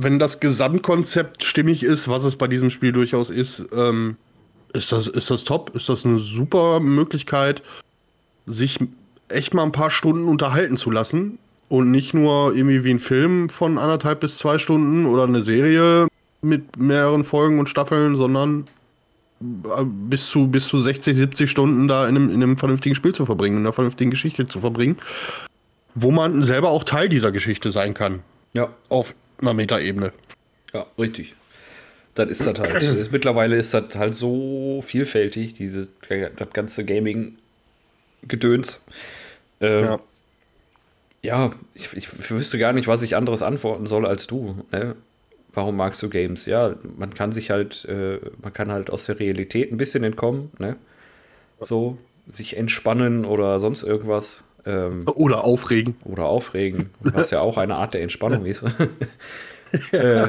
wenn 0.00 0.20
das 0.20 0.38
Gesamtkonzept 0.38 1.42
stimmig 1.42 1.82
ist, 1.82 2.06
was 2.06 2.22
es 2.22 2.36
bei 2.36 2.46
diesem 2.46 2.70
Spiel 2.70 2.92
durchaus 2.92 3.30
ist, 3.30 3.66
ähm, 3.72 4.16
ist 4.72 4.92
das, 4.92 5.08
ist 5.08 5.28
das 5.28 5.42
top? 5.42 5.74
Ist 5.74 5.88
das 5.88 6.06
eine 6.06 6.18
super 6.18 6.78
Möglichkeit, 6.78 7.62
sich 8.46 8.78
echt 9.28 9.54
mal 9.54 9.64
ein 9.64 9.72
paar 9.72 9.90
Stunden 9.90 10.28
unterhalten 10.28 10.76
zu 10.76 10.92
lassen 10.92 11.38
und 11.68 11.90
nicht 11.90 12.14
nur 12.14 12.54
irgendwie 12.54 12.84
wie 12.84 12.90
ein 12.90 13.00
Film 13.00 13.48
von 13.48 13.76
anderthalb 13.76 14.20
bis 14.20 14.38
zwei 14.38 14.58
Stunden 14.58 15.04
oder 15.04 15.24
eine 15.24 15.42
Serie 15.42 16.06
mit 16.42 16.76
mehreren 16.76 17.24
Folgen 17.24 17.58
und 17.58 17.68
Staffeln, 17.68 18.14
sondern 18.14 18.68
äh, 19.40 19.84
bis 19.84 20.28
zu, 20.28 20.46
bis 20.46 20.68
zu 20.68 20.78
60, 20.78 21.16
70 21.16 21.50
Stunden 21.50 21.88
da 21.88 22.06
in 22.08 22.14
einem, 22.14 22.30
in 22.30 22.36
einem 22.40 22.56
vernünftigen 22.56 22.94
Spiel 22.94 23.16
zu 23.16 23.26
verbringen, 23.26 23.56
in 23.56 23.62
einer 23.64 23.72
vernünftigen 23.72 24.12
Geschichte 24.12 24.46
zu 24.46 24.60
verbringen, 24.60 24.96
wo 25.96 26.12
man 26.12 26.44
selber 26.44 26.68
auch 26.68 26.84
Teil 26.84 27.08
dieser 27.08 27.32
Geschichte 27.32 27.72
sein 27.72 27.94
kann, 27.94 28.20
Ja. 28.52 28.68
auf 28.90 29.12
einer 29.40 29.54
Metaebene. 29.54 30.12
Ja, 30.72 30.86
richtig. 30.98 31.34
Das 32.14 32.28
ist 32.30 32.46
das 32.46 32.58
halt. 32.58 32.82
ist, 32.94 33.12
mittlerweile 33.12 33.56
ist 33.56 33.74
das 33.74 33.96
halt 33.96 34.14
so 34.16 34.82
vielfältig, 34.84 35.54
diese, 35.54 35.88
das 36.36 36.50
ganze 36.52 36.84
Gaming-Gedöns. 36.84 38.84
Ähm, 39.60 39.84
ja, 39.84 40.00
Ja. 41.22 41.52
ich, 41.74 41.92
ich 41.94 42.30
wüsste 42.30 42.58
gar 42.58 42.72
nicht, 42.72 42.88
was 42.88 43.02
ich 43.02 43.16
anderes 43.16 43.42
antworten 43.42 43.86
soll 43.86 44.06
als 44.06 44.26
du. 44.26 44.64
Ne? 44.72 44.96
Warum 45.52 45.76
magst 45.76 46.02
du 46.02 46.08
Games? 46.08 46.46
Ja, 46.46 46.76
man 46.96 47.14
kann 47.14 47.32
sich 47.32 47.50
halt, 47.50 47.84
äh, 47.86 48.18
man 48.42 48.52
kann 48.52 48.70
halt 48.70 48.90
aus 48.90 49.06
der 49.06 49.18
Realität 49.18 49.72
ein 49.72 49.78
bisschen 49.78 50.04
entkommen, 50.04 50.50
ne? 50.58 50.76
So, 51.60 51.98
sich 52.30 52.56
entspannen 52.56 53.24
oder 53.24 53.58
sonst 53.58 53.82
irgendwas. 53.82 54.44
Ähm, 54.68 55.04
Oder 55.06 55.44
aufregen. 55.44 55.96
oder 56.04 56.24
aufregen, 56.24 56.90
was 57.00 57.30
ja 57.30 57.40
auch 57.40 57.56
eine 57.56 57.76
Art 57.76 57.94
der 57.94 58.02
Entspannung 58.02 58.44
ist. 58.44 58.62
äh, 59.92 60.28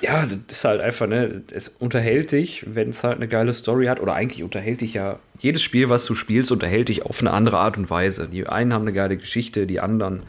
ja, 0.00 0.26
das 0.26 0.38
ist 0.48 0.64
halt 0.64 0.80
einfach, 0.80 1.06
ne, 1.06 1.42
es 1.52 1.68
unterhält 1.68 2.32
dich, 2.32 2.64
wenn 2.74 2.90
es 2.90 3.04
halt 3.04 3.16
eine 3.16 3.28
geile 3.28 3.54
Story 3.54 3.86
hat, 3.86 4.00
oder 4.00 4.14
eigentlich 4.14 4.42
unterhält 4.42 4.80
dich 4.80 4.94
ja, 4.94 5.20
jedes 5.38 5.62
Spiel, 5.62 5.88
was 5.88 6.06
du 6.06 6.16
spielst, 6.16 6.50
unterhält 6.50 6.88
dich 6.88 7.04
auf 7.04 7.20
eine 7.20 7.30
andere 7.30 7.58
Art 7.58 7.78
und 7.78 7.88
Weise. 7.88 8.26
Die 8.26 8.48
einen 8.48 8.72
haben 8.72 8.82
eine 8.82 8.92
geile 8.92 9.16
Geschichte, 9.16 9.68
die 9.68 9.78
anderen 9.78 10.24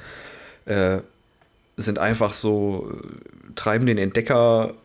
äh, 0.66 1.00
sind 1.76 1.98
einfach 1.98 2.34
so, 2.34 2.92
treiben 3.56 3.88
den 3.88 3.98
Entdecker 3.98 4.76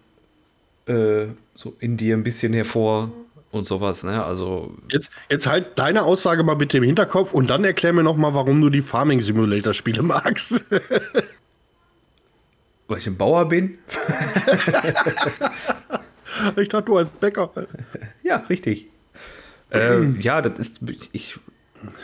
äh, 0.86 1.26
so 1.54 1.76
in 1.80 1.98
dir 1.98 2.16
ein 2.16 2.22
bisschen 2.22 2.54
hervor 2.54 3.12
und 3.52 3.66
sowas, 3.66 4.02
ne, 4.02 4.24
also 4.24 4.74
Jetzt, 4.90 5.10
jetzt 5.30 5.46
halt 5.46 5.78
deine 5.78 6.02
Aussage 6.02 6.42
mal 6.42 6.54
bitte 6.54 6.78
im 6.78 6.84
Hinterkopf 6.84 7.32
und 7.32 7.48
dann 7.48 7.64
erklär 7.64 7.92
mir 7.92 8.02
noch 8.02 8.16
mal, 8.16 8.34
warum 8.34 8.60
du 8.60 8.70
die 8.70 8.82
Farming 8.82 9.20
Simulator 9.20 9.74
Spiele 9.74 10.02
magst. 10.02 10.64
weil 12.88 12.98
ich 12.98 13.06
ein 13.06 13.16
Bauer 13.16 13.48
bin. 13.48 13.78
ich 16.56 16.68
dachte, 16.68 16.86
du 16.86 16.98
als 16.98 17.08
Bäcker. 17.20 17.50
Ja, 18.22 18.36
richtig. 18.48 18.86
ähm, 19.70 20.20
ja, 20.20 20.42
das 20.42 20.58
ist, 20.58 20.80
ich 21.12 21.38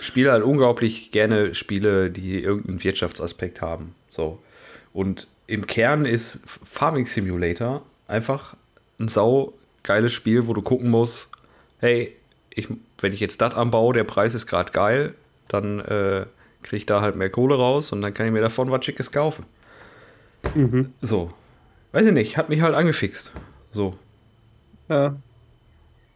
spiele 0.01 0.33
halt 0.33 0.43
unglaublich 0.43 1.13
gerne 1.13 1.55
Spiele, 1.55 2.11
die 2.11 2.43
irgendeinen 2.43 2.83
Wirtschaftsaspekt 2.83 3.63
haben. 3.63 3.95
So. 4.11 4.43
Und 4.93 5.29
im 5.47 5.67
Kern 5.67 6.05
ist 6.05 6.41
Farming 6.45 7.07
Simulator 7.07 7.83
einfach 8.07 8.57
ein 8.99 9.09
sau 9.09 9.55
geiles 9.83 10.13
Spiel, 10.13 10.47
wo 10.47 10.55
du 10.55 10.63
gucken 10.63 10.91
musst, 10.91 11.31
hey, 11.81 12.14
ich, 12.51 12.69
wenn 13.01 13.12
ich 13.12 13.21
jetzt 13.21 13.41
das 13.41 13.55
anbaue, 13.55 13.95
der 13.95 14.05
Preis 14.05 14.35
ist 14.35 14.47
gerade 14.47 14.73
geil, 14.73 15.14
dann 15.49 15.81
äh, 15.81 16.27
kriege 16.62 16.77
ich 16.77 16.87
da 16.87 17.01
halt 17.01 17.17
mehr 17.17 17.31
Kohle 17.31 17.57
raus 17.57 17.93
und 17.93 18.03
dann 18.03 18.12
kann 18.12 18.27
ich 18.27 18.33
mir 18.33 18.41
davon 18.41 18.71
was 18.71 18.85
Schickes 18.85 19.12
kaufen. 19.12 19.45
So. 21.03 21.33
Weiß 21.93 22.07
ich 22.07 22.12
nicht, 22.12 22.37
hat 22.37 22.49
mich 22.49 22.61
halt 22.61 22.75
angefixt. 22.75 23.33
So. 23.73 23.97
Ja. 24.88 25.17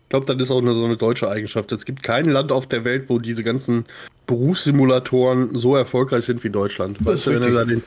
Ich 0.05 0.09
glaube, 0.11 0.27
das 0.27 0.37
ist 0.44 0.51
auch 0.51 0.61
eine, 0.61 0.75
so 0.75 0.85
eine 0.85 0.96
deutsche 0.96 1.31
Eigenschaft. 1.31 1.72
Es 1.72 1.87
gibt 1.87 2.03
kein 2.03 2.27
Land 2.27 2.53
auf 2.53 2.66
der 2.66 2.85
Welt, 2.85 3.09
wo 3.09 3.18
diese 3.18 3.42
ganzen 3.42 3.87
Berufssimulatoren 4.27 5.57
so 5.57 5.75
erfolgreich 5.75 6.27
sind 6.27 6.44
wie 6.44 6.51
Deutschland. 6.51 6.98
Das 7.01 7.07
Weißt 7.07 7.27
du, 7.27 7.31
wenn 7.33 7.42
du 7.42 7.53
da 7.53 7.64
den 7.64 7.83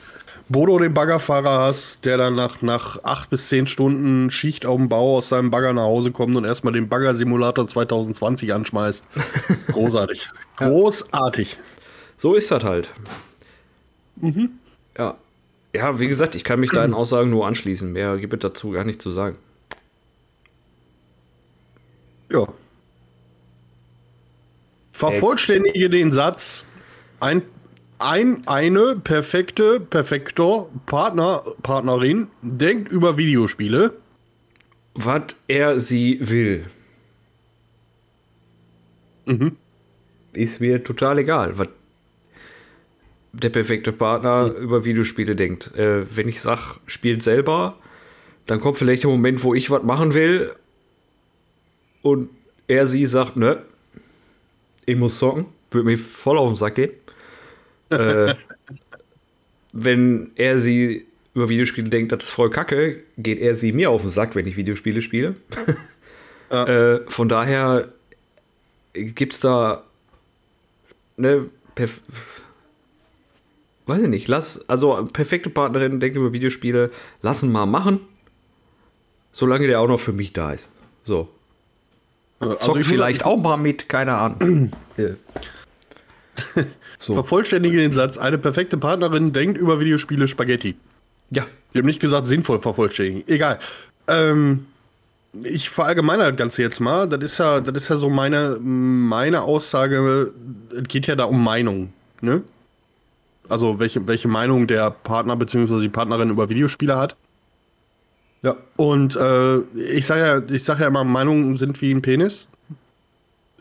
Bodo, 0.48 0.78
den 0.78 0.94
Baggerfahrer 0.94 1.58
hast, 1.58 2.04
der 2.04 2.18
dann 2.18 2.36
nach, 2.36 2.62
nach 2.62 3.02
acht 3.02 3.30
bis 3.30 3.48
zehn 3.48 3.66
Stunden 3.66 4.30
Schicht 4.30 4.64
auf 4.64 4.76
dem 4.76 4.88
Bau 4.88 5.16
aus 5.16 5.28
seinem 5.28 5.50
Bagger 5.50 5.72
nach 5.72 5.82
Hause 5.82 6.12
kommt 6.12 6.36
und 6.36 6.44
erstmal 6.44 6.72
den 6.72 6.88
Bagger-Simulator 6.88 7.66
2020 7.66 8.54
anschmeißt. 8.54 9.04
Großartig. 9.72 10.28
Großartig. 10.56 11.58
So 12.16 12.34
ist 12.34 12.50
das 12.50 12.62
halt. 12.62 12.88
Ja. 14.96 15.16
Ja, 15.74 16.00
wie 16.00 16.08
gesagt, 16.08 16.34
ich 16.36 16.44
kann 16.44 16.60
mich 16.60 16.70
deinen 16.70 16.94
Aussagen 16.94 17.28
nur 17.28 17.46
anschließen. 17.46 17.92
Mehr 17.92 18.16
gibt 18.16 18.32
es 18.32 18.40
dazu 18.40 18.70
gar 18.70 18.84
nicht 18.84 19.02
zu 19.02 19.12
sagen. 19.12 19.36
Ja. 22.30 22.46
Vervollständige 24.92 25.90
den 25.90 26.12
Satz. 26.12 26.64
Ein, 27.20 27.42
ein, 27.98 28.46
eine 28.46 28.96
perfekte, 28.96 29.80
perfektor 29.80 30.70
Partner, 30.86 31.42
Partnerin 31.62 32.28
denkt 32.42 32.90
über 32.90 33.16
Videospiele. 33.16 33.92
Was 34.94 35.36
er 35.48 35.80
sie 35.80 36.18
will, 36.20 36.66
Mhm. 39.26 39.56
ist 40.32 40.60
mir 40.60 40.82
total 40.84 41.18
egal, 41.18 41.58
was 41.58 41.68
der 43.32 43.50
perfekte 43.50 43.92
Partner 43.92 44.46
über 44.54 44.84
Videospiele 44.84 45.36
denkt. 45.36 45.74
Äh, 45.74 46.16
wenn 46.16 46.28
ich 46.28 46.40
sag, 46.40 46.78
spielt 46.86 47.22
selber, 47.22 47.76
dann 48.46 48.60
kommt 48.60 48.78
vielleicht 48.78 49.02
der 49.02 49.10
Moment, 49.10 49.42
wo 49.42 49.52
ich 49.52 49.70
was 49.70 49.82
machen 49.82 50.14
will 50.14 50.54
und 52.02 52.30
er 52.68 52.86
sie 52.86 53.04
sagt, 53.06 53.36
ne, 53.36 53.62
ich 54.86 54.96
muss 54.96 55.18
zocken, 55.18 55.46
würde 55.70 55.86
mir 55.86 55.98
voll 55.98 56.38
auf 56.38 56.48
den 56.48 56.56
Sack 56.56 56.76
gehen. 56.76 56.92
Äh, 57.90 58.34
wenn 59.72 60.30
er 60.36 60.60
sie 60.60 61.06
über 61.34 61.48
Videospiele 61.48 61.88
denkt, 61.90 62.12
das 62.12 62.24
ist 62.24 62.30
voll 62.30 62.50
kacke, 62.50 63.02
geht 63.18 63.40
er 63.40 63.54
sie 63.54 63.72
mir 63.72 63.90
auf 63.90 64.00
den 64.00 64.10
Sack, 64.10 64.34
wenn 64.34 64.46
ich 64.46 64.56
Videospiele 64.56 65.02
spiele. 65.02 65.36
Ja. 66.48 66.64
äh, 66.64 67.00
von 67.08 67.28
daher 67.28 67.88
gibt 68.92 69.32
es 69.32 69.40
da 69.40 69.82
ne, 71.16 71.50
perf 71.74 72.00
weiß 73.86 74.02
ich 74.02 74.08
nicht, 74.08 74.28
lass, 74.28 74.68
also 74.68 75.08
perfekte 75.12 75.48
Partnerin, 75.48 76.00
denkt 76.00 76.16
über 76.16 76.32
Videospiele, 76.32 76.90
lassen 77.22 77.52
mal 77.52 77.66
machen, 77.66 78.00
solange 79.32 79.66
der 79.66 79.80
auch 79.80 79.86
noch 79.86 80.00
für 80.00 80.12
mich 80.12 80.32
da 80.32 80.52
ist. 80.52 80.68
So. 81.04 81.28
Also 82.40 82.56
Zockt 82.56 82.80
ich 82.80 82.86
vielleicht 82.86 83.24
auch 83.24 83.36
mal 83.36 83.56
mit, 83.56 83.88
keine 83.88 84.14
Ahnung. 84.14 84.72
So. 86.98 87.14
Vervollständige 87.14 87.76
den 87.76 87.92
Satz. 87.92 88.16
Eine 88.16 88.38
perfekte 88.38 88.76
Partnerin 88.76 89.32
denkt 89.32 89.58
über 89.58 89.80
Videospiele 89.80 90.28
Spaghetti. 90.28 90.74
Ja. 91.30 91.46
Wir 91.72 91.82
haben 91.82 91.86
nicht 91.86 92.00
gesagt, 92.00 92.26
sinnvoll 92.26 92.60
vervollständigen. 92.60 93.24
Egal. 93.26 93.58
Ähm, 94.08 94.66
ich 95.42 95.68
verallgemeine 95.68 96.24
das 96.24 96.36
Ganze 96.36 96.62
jetzt 96.62 96.80
mal. 96.80 97.08
Das 97.08 97.20
ist 97.22 97.38
ja, 97.38 97.60
das 97.60 97.82
ist 97.82 97.88
ja 97.88 97.96
so 97.96 98.08
meine, 98.08 98.58
meine 98.60 99.42
Aussage. 99.42 100.32
Es 100.74 100.84
geht 100.88 101.06
ja 101.06 101.16
da 101.16 101.24
um 101.24 101.42
Meinung. 101.42 101.92
Ne? 102.20 102.42
Also, 103.48 103.78
welche, 103.78 104.06
welche 104.08 104.28
Meinung 104.28 104.66
der 104.66 104.90
Partner 104.90 105.36
bzw. 105.36 105.80
die 105.80 105.88
Partnerin 105.88 106.30
über 106.30 106.48
Videospiele 106.48 106.96
hat. 106.96 107.16
Ja. 108.42 108.56
Und 108.76 109.16
äh, 109.16 109.58
ich 109.76 110.06
sage 110.06 110.20
ja, 110.20 110.54
ich 110.54 110.64
sag 110.64 110.80
ja 110.80 110.86
immer, 110.86 111.04
Meinungen 111.04 111.56
sind 111.56 111.80
wie 111.80 111.92
ein 111.92 112.02
Penis. 112.02 112.48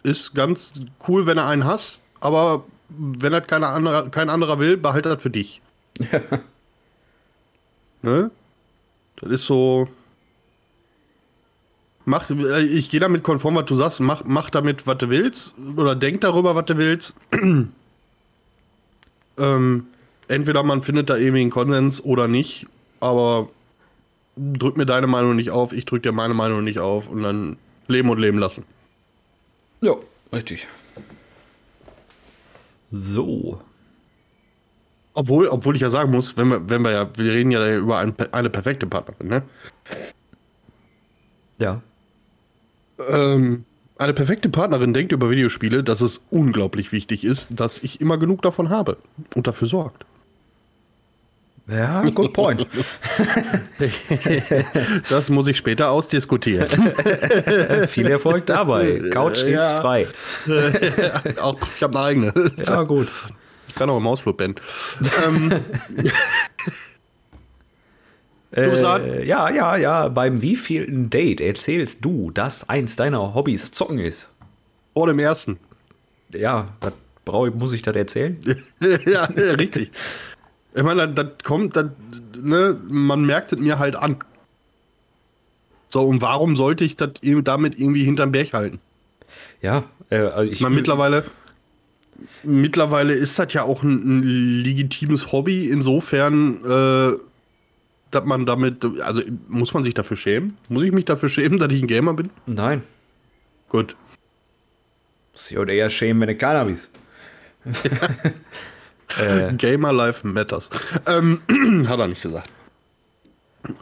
Ist 0.04 0.36
ganz 0.36 0.72
cool, 1.08 1.26
wenn 1.26 1.38
er 1.38 1.48
einen 1.48 1.66
hasst, 1.66 2.00
aber 2.20 2.64
wenn 2.90 3.32
das 3.32 3.48
keiner 3.48 3.70
andere, 3.70 4.10
kein 4.10 4.30
anderer 4.30 4.60
will, 4.60 4.78
behalte 4.78 5.10
das 5.10 5.22
für 5.22 5.30
dich. 5.30 5.62
ne? 8.02 8.32
Das 9.18 9.32
ist 9.32 9.46
so. 9.46 9.88
Mach, 12.08 12.30
ich 12.30 12.90
gehe 12.92 13.00
damit 13.00 13.24
konform, 13.24 13.56
was 13.56 13.66
du 13.66 13.76
sagst. 13.76 14.00
Mach, 14.00 14.24
mach 14.26 14.50
damit, 14.52 14.86
was 14.86 15.00
du 15.00 15.10
willst. 15.10 15.54
Oder 15.76 15.96
denk 15.96 16.22
darüber, 16.22 16.54
was 16.54 16.66
du 16.66 16.78
willst. 16.78 17.16
ähm, 19.38 19.88
entweder 20.28 20.64
man 20.64 20.84
findet 20.84 21.10
da 21.10 21.18
irgendwie 21.18 21.42
einen 21.42 21.50
Konsens 21.50 22.04
oder 22.04 22.28
nicht. 22.28 22.68
Aber 23.00 23.50
drück 24.38 24.78
mir 24.78 24.86
deine 24.86 25.08
Meinung 25.08 25.36
nicht 25.36 25.50
auf, 25.50 25.74
ich 25.74 25.86
drück 25.86 26.04
dir 26.04 26.12
meine 26.12 26.34
Meinung 26.34 26.64
nicht 26.64 26.80
auf 26.80 27.08
und 27.08 27.24
dann 27.24 27.58
leben 27.88 28.10
und 28.10 28.20
leben 28.20 28.38
lassen. 28.38 28.66
Ja, 29.82 29.96
richtig. 30.34 30.68
So. 32.92 33.60
Obwohl, 35.14 35.48
obwohl 35.48 35.76
ich 35.76 35.82
ja 35.82 35.90
sagen 35.90 36.12
muss, 36.12 36.36
wenn 36.36 36.50
wir, 36.50 36.70
wenn 36.70 36.82
wir 36.82 36.92
ja, 36.92 37.10
wir 37.16 37.32
reden 37.32 37.52
ja 37.52 37.76
über 37.78 38.00
ein, 38.00 38.14
eine 38.32 38.50
perfekte 38.50 38.86
Partnerin, 38.86 39.28
ne? 39.28 39.44
Ja. 41.58 41.82
Ähm, 43.00 43.64
eine 43.98 44.14
perfekte 44.14 44.50
Partnerin 44.50 44.94
denkt 44.94 45.14
über 45.14 45.30
Videospiele, 45.30 45.84
dass 45.84 46.02
es 46.02 46.20
unglaublich 46.32 46.92
wichtig 46.92 47.24
ist, 47.24 47.58
dass 47.58 47.82
ich 47.82 48.02
immer 48.02 48.18
genug 48.18 48.42
davon 48.42 48.70
habe 48.70 48.98
und 49.36 49.48
dafür 49.48 49.70
sorgt. 49.70 50.06
Ja, 51.68 52.04
good 52.10 52.32
point. 52.34 52.68
das 55.10 55.30
muss 55.30 55.48
ich 55.48 55.58
später 55.58 55.90
ausdiskutieren. 55.90 56.68
Viel 57.88 58.06
Erfolg 58.08 58.46
dabei. 58.46 59.02
Couch 59.12 59.42
Ja. 59.44 59.48
ist 59.48 59.82
frei. 59.82 60.08
auch, 61.42 61.58
ich 61.76 61.82
habe 61.82 61.98
eine 61.98 62.06
eigene. 62.06 62.52
Ja, 62.64 62.84
gut. 62.84 63.08
Ich 63.68 63.74
kann 63.76 63.90
auch 63.90 63.98
im 63.98 64.06
Ausflug 64.08 64.38
pennen. 64.38 64.56
ähm, 65.26 65.52
Äh, 68.56 69.26
ja, 69.26 69.50
ja, 69.50 69.76
ja. 69.76 70.08
Beim 70.08 70.42
wievielten 70.42 71.10
Date 71.10 71.42
erzählst 71.42 71.98
du, 72.06 72.32
dass 72.32 72.70
eins 72.70 72.96
deiner 72.96 73.34
Hobbys 73.34 73.72
Zocken 73.72 74.00
ist? 74.00 74.30
vor 74.94 75.08
dem 75.08 75.20
ersten. 75.20 75.60
Ja, 76.34 76.70
das 76.80 76.94
brauche 77.26 77.52
muss 77.52 77.74
ich 77.74 77.82
das 77.82 77.96
erzählen? 77.98 78.64
ja, 79.06 79.26
richtig. 79.26 79.92
Ich 80.76 80.84
meine, 80.84 81.08
das, 81.08 81.28
kommt, 81.44 81.76
das, 81.76 81.86
ne, 82.38 82.78
man 82.90 83.26
merkt 83.26 83.54
es 83.54 83.60
mir 83.60 83.80
halt 83.80 83.96
an. 83.96 84.18
So, 85.90 86.04
und 86.04 86.22
warum 86.22 86.58
sollte 86.58 86.84
ich 86.84 86.98
das 86.98 87.12
damit 87.22 87.80
irgendwie 87.80 88.04
hinterm 88.04 88.34
Berg 88.34 88.52
halten? 88.52 88.80
Ja, 89.62 89.86
äh, 90.10 90.18
also 90.18 90.52
ich 90.52 90.60
meine, 90.60 90.76
mittlerweile, 90.76 91.24
mittlerweile 92.44 93.14
ist 93.14 93.40
das 93.40 93.54
ja 93.54 93.64
auch 93.64 93.84
ein, 93.84 94.20
ein 94.20 94.24
legitimes 94.64 95.32
Hobby, 95.32 95.70
insofern, 95.70 96.66
äh, 96.66 97.18
dass 98.12 98.26
man 98.26 98.46
damit, 98.46 98.84
also 99.00 99.22
muss 99.48 99.74
man 99.74 99.84
sich 99.84 99.94
dafür 99.94 100.18
schämen? 100.18 100.58
Muss 100.68 100.84
ich 100.84 100.92
mich 100.92 101.06
dafür 101.06 101.30
schämen, 101.30 101.58
dass 101.58 101.72
ich 101.72 101.82
ein 101.82 101.88
Gamer 101.88 102.14
bin? 102.14 102.30
Nein. 102.46 102.84
Gut. 103.70 103.96
Muss 105.32 105.52
ich 105.52 105.58
auch 105.58 105.66
eher 105.66 105.90
schämen, 105.90 106.20
wenn 106.20 106.28
du 106.28 106.36
keiner 106.36 106.66
bist. 106.66 106.92
Äh, 109.20 109.54
Gamer 109.58 109.94
Life 109.94 110.26
Matters. 110.28 110.70
Ähm, 111.06 111.42
hat 111.88 112.00
er 112.00 112.08
nicht 112.08 112.22
gesagt. 112.22 112.50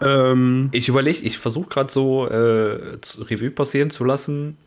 Ähm, 0.02 0.70
ich 0.72 0.88
überlege, 0.88 1.20
ich 1.20 1.38
versuche 1.38 1.70
gerade 1.70 1.92
so 1.92 2.26
äh, 2.28 2.98
Revue 3.20 3.52
passieren 3.52 3.90
zu 3.90 4.06
lassen, 4.06 4.58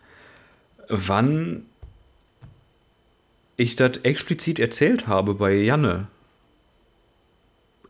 wann 0.89 1.65
ich 3.57 3.77
das 3.77 3.99
explizit 4.03 4.59
erzählt 4.59 5.07
habe 5.07 5.35
bei 5.35 5.55
Janne. 5.55 6.09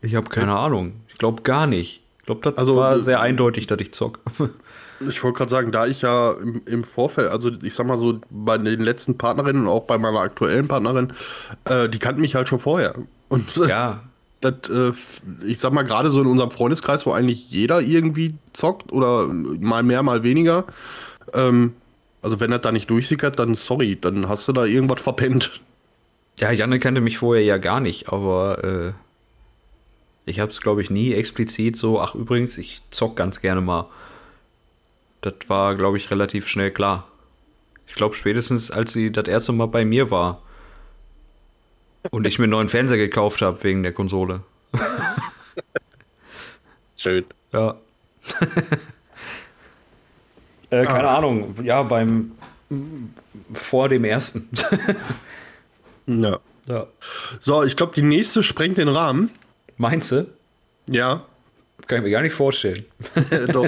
Ich 0.01 0.15
habe 0.15 0.29
keine 0.29 0.55
Ahnung. 0.55 0.93
Ich 1.09 1.17
glaube 1.17 1.43
gar 1.43 1.67
nicht. 1.67 2.01
Ich 2.19 2.25
glaube, 2.25 2.41
das 2.43 2.57
Also, 2.57 2.75
war 2.75 2.95
äh, 2.97 3.03
sehr 3.03 3.19
eindeutig, 3.19 3.67
dass 3.67 3.79
ich 3.81 3.91
zock. 3.93 4.19
Ich 5.07 5.23
wollte 5.23 5.37
gerade 5.37 5.51
sagen, 5.51 5.71
da 5.71 5.85
ich 5.85 6.01
ja 6.01 6.31
im, 6.31 6.61
im 6.65 6.83
Vorfeld, 6.83 7.29
also 7.29 7.51
ich 7.61 7.75
sag 7.75 7.85
mal 7.85 7.99
so, 7.99 8.19
bei 8.29 8.57
den 8.57 8.81
letzten 8.81 9.17
Partnerinnen 9.17 9.63
und 9.63 9.67
auch 9.67 9.83
bei 9.83 9.97
meiner 9.97 10.19
aktuellen 10.19 10.67
Partnerin, 10.67 11.13
äh, 11.65 11.89
die 11.89 11.99
kannten 11.99 12.21
mich 12.21 12.35
halt 12.35 12.49
schon 12.49 12.59
vorher. 12.59 12.95
Und 13.29 13.55
ja, 13.67 14.01
das, 14.41 14.69
äh, 14.69 14.93
ich 15.45 15.59
sag 15.59 15.73
mal, 15.73 15.83
gerade 15.83 16.09
so 16.09 16.21
in 16.21 16.27
unserem 16.27 16.51
Freundeskreis, 16.51 17.05
wo 17.05 17.11
eigentlich 17.11 17.49
jeder 17.49 17.81
irgendwie 17.81 18.35
zockt 18.53 18.91
oder 18.91 19.27
mal 19.27 19.83
mehr, 19.83 20.03
mal 20.03 20.23
weniger, 20.23 20.65
ähm, 21.33 21.73
also 22.21 22.39
wenn 22.39 22.51
das 22.51 22.61
da 22.61 22.71
nicht 22.71 22.89
durchsickert, 22.89 23.39
dann 23.39 23.55
sorry, 23.55 23.97
dann 23.99 24.27
hast 24.27 24.47
du 24.47 24.53
da 24.53 24.65
irgendwas 24.65 24.99
verpennt. 24.99 25.61
ja, 26.39 26.51
Janne 26.51 26.79
kannte 26.79 27.01
mich 27.01 27.17
vorher 27.17 27.43
ja 27.43 27.57
gar 27.57 27.79
nicht, 27.79 28.09
aber 28.09 28.63
äh, 28.63 28.91
ich 30.25 30.39
habe 30.39 30.51
es, 30.51 30.59
glaube 30.59 30.81
ich, 30.81 30.89
nie 30.89 31.13
explizit 31.13 31.77
so, 31.77 32.01
ach 32.01 32.13
übrigens, 32.13 32.57
ich 32.57 32.81
zock 32.91 33.15
ganz 33.15 33.39
gerne 33.39 33.61
mal. 33.61 33.85
Das 35.27 35.49
war, 35.49 35.75
glaube 35.75 35.97
ich, 35.97 36.09
relativ 36.09 36.47
schnell 36.47 36.71
klar. 36.71 37.05
Ich 37.87 37.95
glaube, 37.95 38.15
spätestens 38.15 38.71
als 38.71 38.93
sie 38.93 39.11
das 39.11 39.27
erste 39.27 39.51
Mal 39.51 39.67
bei 39.67 39.83
mir 39.83 40.09
war 40.09 40.41
und 42.11 42.25
ich 42.25 42.39
mir 42.39 42.43
einen 42.43 42.51
neuen 42.51 42.69
Fernseher 42.69 42.97
gekauft 42.97 43.41
habe 43.41 43.61
wegen 43.63 43.83
der 43.83 43.91
Konsole. 43.91 44.41
Schön. 46.97 47.25
Ja. 47.51 47.75
äh, 50.69 50.85
keine 50.85 51.09
Ahnung, 51.09 51.55
ja, 51.63 51.83
beim 51.83 52.31
vor 53.53 53.89
dem 53.89 54.03
ersten. 54.03 54.49
Ja. 56.09 56.39
ja. 56.67 56.87
So, 57.41 57.63
ich 57.63 57.75
glaube, 57.75 57.93
die 57.93 58.01
nächste 58.01 58.41
sprengt 58.41 58.77
den 58.77 58.87
Rahmen. 58.87 59.29
Meinst 59.75 60.09
du? 60.13 60.25
Ja, 60.89 61.25
Kann 61.85 61.97
ich 61.97 62.03
mir 62.05 62.11
gar 62.11 62.21
nicht 62.21 62.33
vorstellen. 62.33 62.85
doch. 63.49 63.67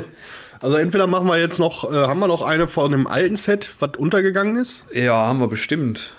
Also 0.62 0.76
entweder 0.76 1.08
machen 1.08 1.28
wir 1.28 1.40
jetzt 1.40 1.58
noch, 1.60 1.90
äh, 1.90 1.96
haben 1.96 2.20
wir 2.20 2.28
noch 2.28 2.42
eine 2.42 2.68
von 2.68 2.92
dem 2.92 3.08
alten 3.08 3.38
Set, 3.38 3.74
was 3.80 3.92
untergegangen 3.98 4.58
ist? 4.58 4.84
Ja, 4.94 5.14
haben 5.14 5.40
wir 5.40 5.48
bestimmt. 5.48 6.14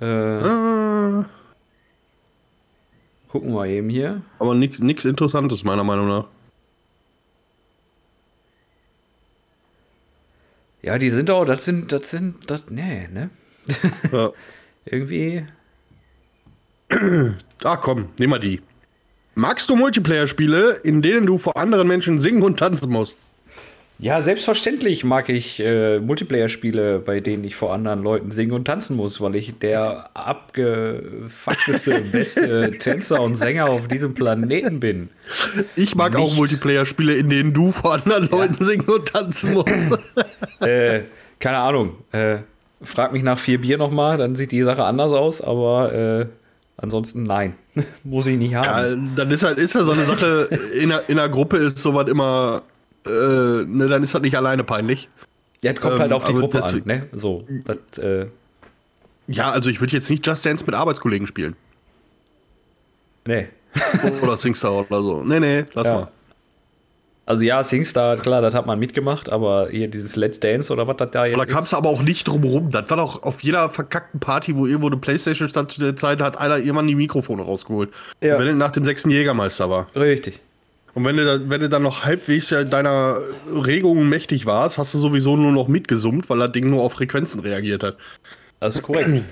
Äh, 0.00 0.06
Äh, 0.06 1.24
gucken 3.28 3.52
wir 3.54 3.66
eben 3.66 3.88
hier. 3.90 4.22
aber 4.38 4.54
nichts 4.54 5.04
Interessantes, 5.04 5.64
meiner 5.64 5.84
Meinung 5.84 6.08
nach. 6.08 6.24
Ja, 10.82 10.98
die 10.98 11.10
sind 11.10 11.30
auch, 11.30 11.44
das 11.44 11.64
sind, 11.64 11.92
das 11.92 12.10
sind, 12.10 12.50
das, 12.50 12.64
nee, 12.68 13.06
ne? 13.12 13.30
Ja. 14.10 14.30
Irgendwie. 14.84 15.44
Ah, 17.64 17.76
komm, 17.76 18.08
nehmen 18.18 18.32
wir 18.32 18.40
die. 18.40 18.60
Magst 19.36 19.70
du 19.70 19.76
Multiplayer-Spiele, 19.76 20.80
in 20.82 21.00
denen 21.00 21.24
du 21.26 21.38
vor 21.38 21.56
anderen 21.56 21.86
Menschen 21.86 22.18
singen 22.18 22.42
und 22.42 22.58
tanzen 22.58 22.90
musst? 22.90 23.16
Ja, 24.02 24.20
selbstverständlich 24.20 25.04
mag 25.04 25.28
ich 25.28 25.60
äh, 25.60 26.00
Multiplayer-Spiele, 26.00 26.98
bei 26.98 27.20
denen 27.20 27.44
ich 27.44 27.54
vor 27.54 27.72
anderen 27.72 28.02
Leuten 28.02 28.32
singen 28.32 28.50
und 28.50 28.64
tanzen 28.64 28.96
muss, 28.96 29.20
weil 29.20 29.36
ich 29.36 29.56
der 29.60 30.10
abgefuckteste, 30.14 32.00
beste 32.12 32.72
Tänzer 32.80 33.22
und 33.22 33.36
Sänger 33.36 33.70
auf 33.70 33.86
diesem 33.86 34.14
Planeten 34.14 34.80
bin. 34.80 35.08
Ich 35.76 35.94
mag 35.94 36.16
auch 36.16 36.30
Nicht. 36.30 36.36
Multiplayer-Spiele, 36.36 37.14
in 37.14 37.28
denen 37.28 37.54
du 37.54 37.70
vor 37.70 37.94
anderen 37.94 38.28
Leuten 38.28 38.64
singen 38.64 38.88
und 38.88 39.06
tanzen 39.06 39.52
musst. 39.52 39.72
äh, 40.60 41.02
keine 41.38 41.58
Ahnung. 41.58 41.94
Äh, 42.10 42.38
frag 42.82 43.12
mich 43.12 43.22
nach 43.22 43.38
vier 43.38 43.60
Bier 43.60 43.78
nochmal, 43.78 44.18
dann 44.18 44.34
sieht 44.34 44.50
die 44.50 44.64
Sache 44.64 44.82
anders 44.82 45.12
aus, 45.12 45.40
aber 45.40 45.94
äh, 45.94 46.26
ansonsten 46.76 47.22
nein. 47.22 47.54
Muss 48.02 48.26
ich 48.26 48.36
nicht 48.36 48.50
ja, 48.50 48.64
haben. 48.64 49.12
dann 49.14 49.30
ist 49.30 49.44
halt 49.44 49.58
ist 49.58 49.74
ja 49.74 49.84
so 49.84 49.92
eine 49.92 50.02
Sache, 50.06 50.48
in 50.74 50.90
einer, 50.90 51.08
in 51.08 51.20
einer 51.20 51.28
Gruppe 51.28 51.58
ist 51.58 51.78
sowas 51.78 52.08
immer, 52.08 52.62
äh, 53.06 53.64
ne, 53.64 53.88
dann 53.88 54.02
ist 54.02 54.14
das 54.14 54.22
nicht 54.22 54.36
alleine 54.36 54.64
peinlich. 54.64 55.08
Ja, 55.62 55.72
das 55.72 55.80
kommt 55.82 55.94
ähm, 55.94 56.00
halt 56.00 56.12
auf 56.12 56.24
die 56.24 56.32
aber 56.32 56.40
Gruppe 56.40 56.60
deswegen- 56.62 56.90
an, 56.90 56.98
ne? 56.98 57.06
So. 57.12 57.44
Das, 57.64 57.98
äh, 57.98 58.26
Ja, 59.28 59.50
also 59.50 59.70
ich 59.70 59.80
würde 59.80 59.92
jetzt 59.94 60.10
nicht 60.10 60.26
Just 60.26 60.44
Dance 60.44 60.64
mit 60.66 60.74
Arbeitskollegen 60.74 61.26
spielen. 61.26 61.56
nee. 63.26 63.48
Oder 64.22 64.36
Singstar 64.36 64.70
oder 64.74 65.00
so. 65.02 65.22
Nee, 65.22 65.40
nee, 65.40 65.64
lass 65.72 65.86
Ja. 65.86 65.94
mal. 65.94 66.08
Also 67.24 67.42
ja, 67.42 67.64
Singstar, 67.64 68.18
klar, 68.18 68.42
das 68.42 68.52
hat 68.54 68.66
man 68.66 68.78
mitgemacht, 68.78 69.30
aber 69.30 69.68
hier 69.70 69.88
dieses 69.88 70.14
Let's 70.16 70.40
Dance 70.40 70.70
oder 70.70 70.86
was 70.88 70.96
das 70.98 71.10
da 71.12 71.24
jetzt 71.24 71.38
Da 71.38 71.46
kam 71.46 71.64
es 71.64 71.72
aber 71.72 71.88
auch 71.88 72.02
nicht 72.02 72.26
drum 72.28 72.42
rum. 72.44 72.70
Das 72.70 72.90
war 72.90 72.98
doch 72.98 73.22
auf 73.22 73.42
jeder 73.42 73.70
verkackten 73.70 74.20
Party, 74.20 74.54
wo 74.56 74.66
irgendwo 74.66 74.88
eine 74.88 74.98
Playstation 74.98 75.48
stand 75.48 75.70
zu 75.72 75.80
der 75.80 75.96
Zeit, 75.96 76.20
hat 76.20 76.36
einer 76.36 76.58
irgendwann 76.58 76.88
die 76.88 76.96
Mikrofone 76.96 77.40
rausgeholt. 77.42 77.90
Ja. 78.20 78.38
Wenn 78.38 78.48
er 78.48 78.52
nach 78.54 78.72
dem 78.72 78.84
sechsten 78.84 79.08
Jägermeister 79.08 79.70
war. 79.70 79.86
Richtig. 79.96 80.40
Und 80.94 81.04
wenn 81.06 81.16
du, 81.16 81.24
da, 81.24 81.48
wenn 81.48 81.60
du 81.60 81.68
dann 81.68 81.82
noch 81.82 82.04
halbwegs 82.04 82.48
deiner 82.48 83.18
Regungen 83.50 84.08
mächtig 84.08 84.44
warst, 84.44 84.76
hast 84.76 84.92
du 84.92 84.98
sowieso 84.98 85.36
nur 85.36 85.52
noch 85.52 85.68
mitgesummt, 85.68 86.28
weil 86.28 86.38
das 86.38 86.52
Ding 86.52 86.68
nur 86.68 86.82
auf 86.82 86.92
Frequenzen 86.92 87.40
reagiert 87.40 87.82
hat. 87.82 87.96
Das 88.60 88.76
ist 88.76 88.82
korrekt. 88.82 89.08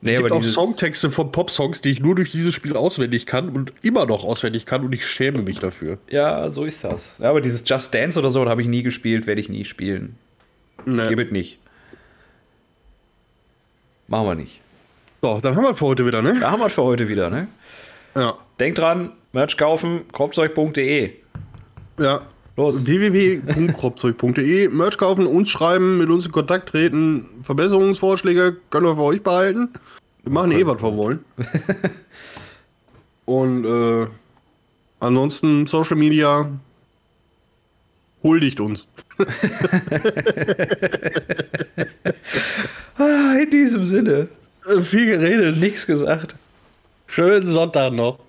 nee, 0.00 0.14
Es 0.14 0.22
gibt 0.22 0.32
auch 0.32 0.42
Songtexte 0.42 1.10
von 1.10 1.30
Popsongs, 1.32 1.82
die 1.82 1.90
ich 1.90 2.00
nur 2.00 2.14
durch 2.14 2.32
dieses 2.32 2.54
Spiel 2.54 2.76
auswendig 2.76 3.26
kann 3.26 3.50
und 3.50 3.74
immer 3.82 4.06
noch 4.06 4.24
auswendig 4.24 4.64
kann 4.64 4.82
und 4.84 4.92
ich 4.94 5.06
schäme 5.06 5.42
mich 5.42 5.58
dafür. 5.58 5.98
Ja, 6.08 6.48
so 6.50 6.64
ist 6.64 6.82
das. 6.82 7.18
Ja, 7.18 7.28
aber 7.28 7.42
dieses 7.42 7.68
Just 7.68 7.92
Dance 7.94 8.18
oder 8.18 8.30
so, 8.30 8.42
das 8.42 8.50
habe 8.50 8.62
ich 8.62 8.68
nie 8.68 8.82
gespielt, 8.82 9.26
werde 9.26 9.42
ich 9.42 9.50
nie 9.50 9.66
spielen. 9.66 10.16
Nee. 10.86 11.08
Gib 11.08 11.18
es 11.18 11.30
nicht. 11.30 11.58
Machen 14.08 14.26
wir 14.26 14.34
nicht. 14.34 14.60
So, 15.20 15.40
dann 15.40 15.56
haben 15.56 15.64
wir 15.64 15.74
für 15.74 15.86
heute 15.86 16.06
wieder, 16.06 16.22
ne? 16.22 16.38
Da 16.40 16.50
haben 16.50 16.60
wir 16.60 16.66
es 16.66 16.74
für 16.74 16.82
heute 16.82 17.08
wieder, 17.08 17.30
ne? 17.30 17.48
Ja. 18.14 18.36
Denkt 18.60 18.78
dran, 18.78 19.12
Merch 19.32 19.56
kaufen, 19.56 20.02
kropfzeug.de. 20.12 21.10
Ja. 21.98 22.22
Los. 22.56 22.86
www.kropzeug.de 22.86 24.68
Merch 24.68 24.96
kaufen, 24.96 25.26
uns 25.26 25.50
schreiben, 25.50 25.98
mit 25.98 26.08
uns 26.08 26.26
in 26.26 26.32
Kontakt 26.32 26.68
treten, 26.68 27.26
Verbesserungsvorschläge 27.42 28.56
können 28.70 28.86
wir 28.86 28.94
für 28.94 29.02
euch 29.02 29.22
behalten. 29.22 29.70
Wir 30.22 30.32
machen 30.32 30.52
eh, 30.52 30.64
was 30.64 30.80
wir 30.80 30.96
wollen. 30.96 31.24
Und 33.24 33.64
äh, 33.64 34.06
ansonsten 35.00 35.66
Social 35.66 35.96
Media 35.96 36.48
huldigt 38.22 38.60
uns. 38.60 38.86
Ah, 42.96 43.34
in 43.42 43.50
diesem 43.50 43.86
Sinne. 43.86 44.28
Äh, 44.68 44.84
viel 44.84 45.06
geredet. 45.06 45.56
Nichts 45.56 45.84
gesagt. 45.84 46.36
Schönen 47.08 47.48
Sonntag 47.48 47.92
noch. 47.92 48.20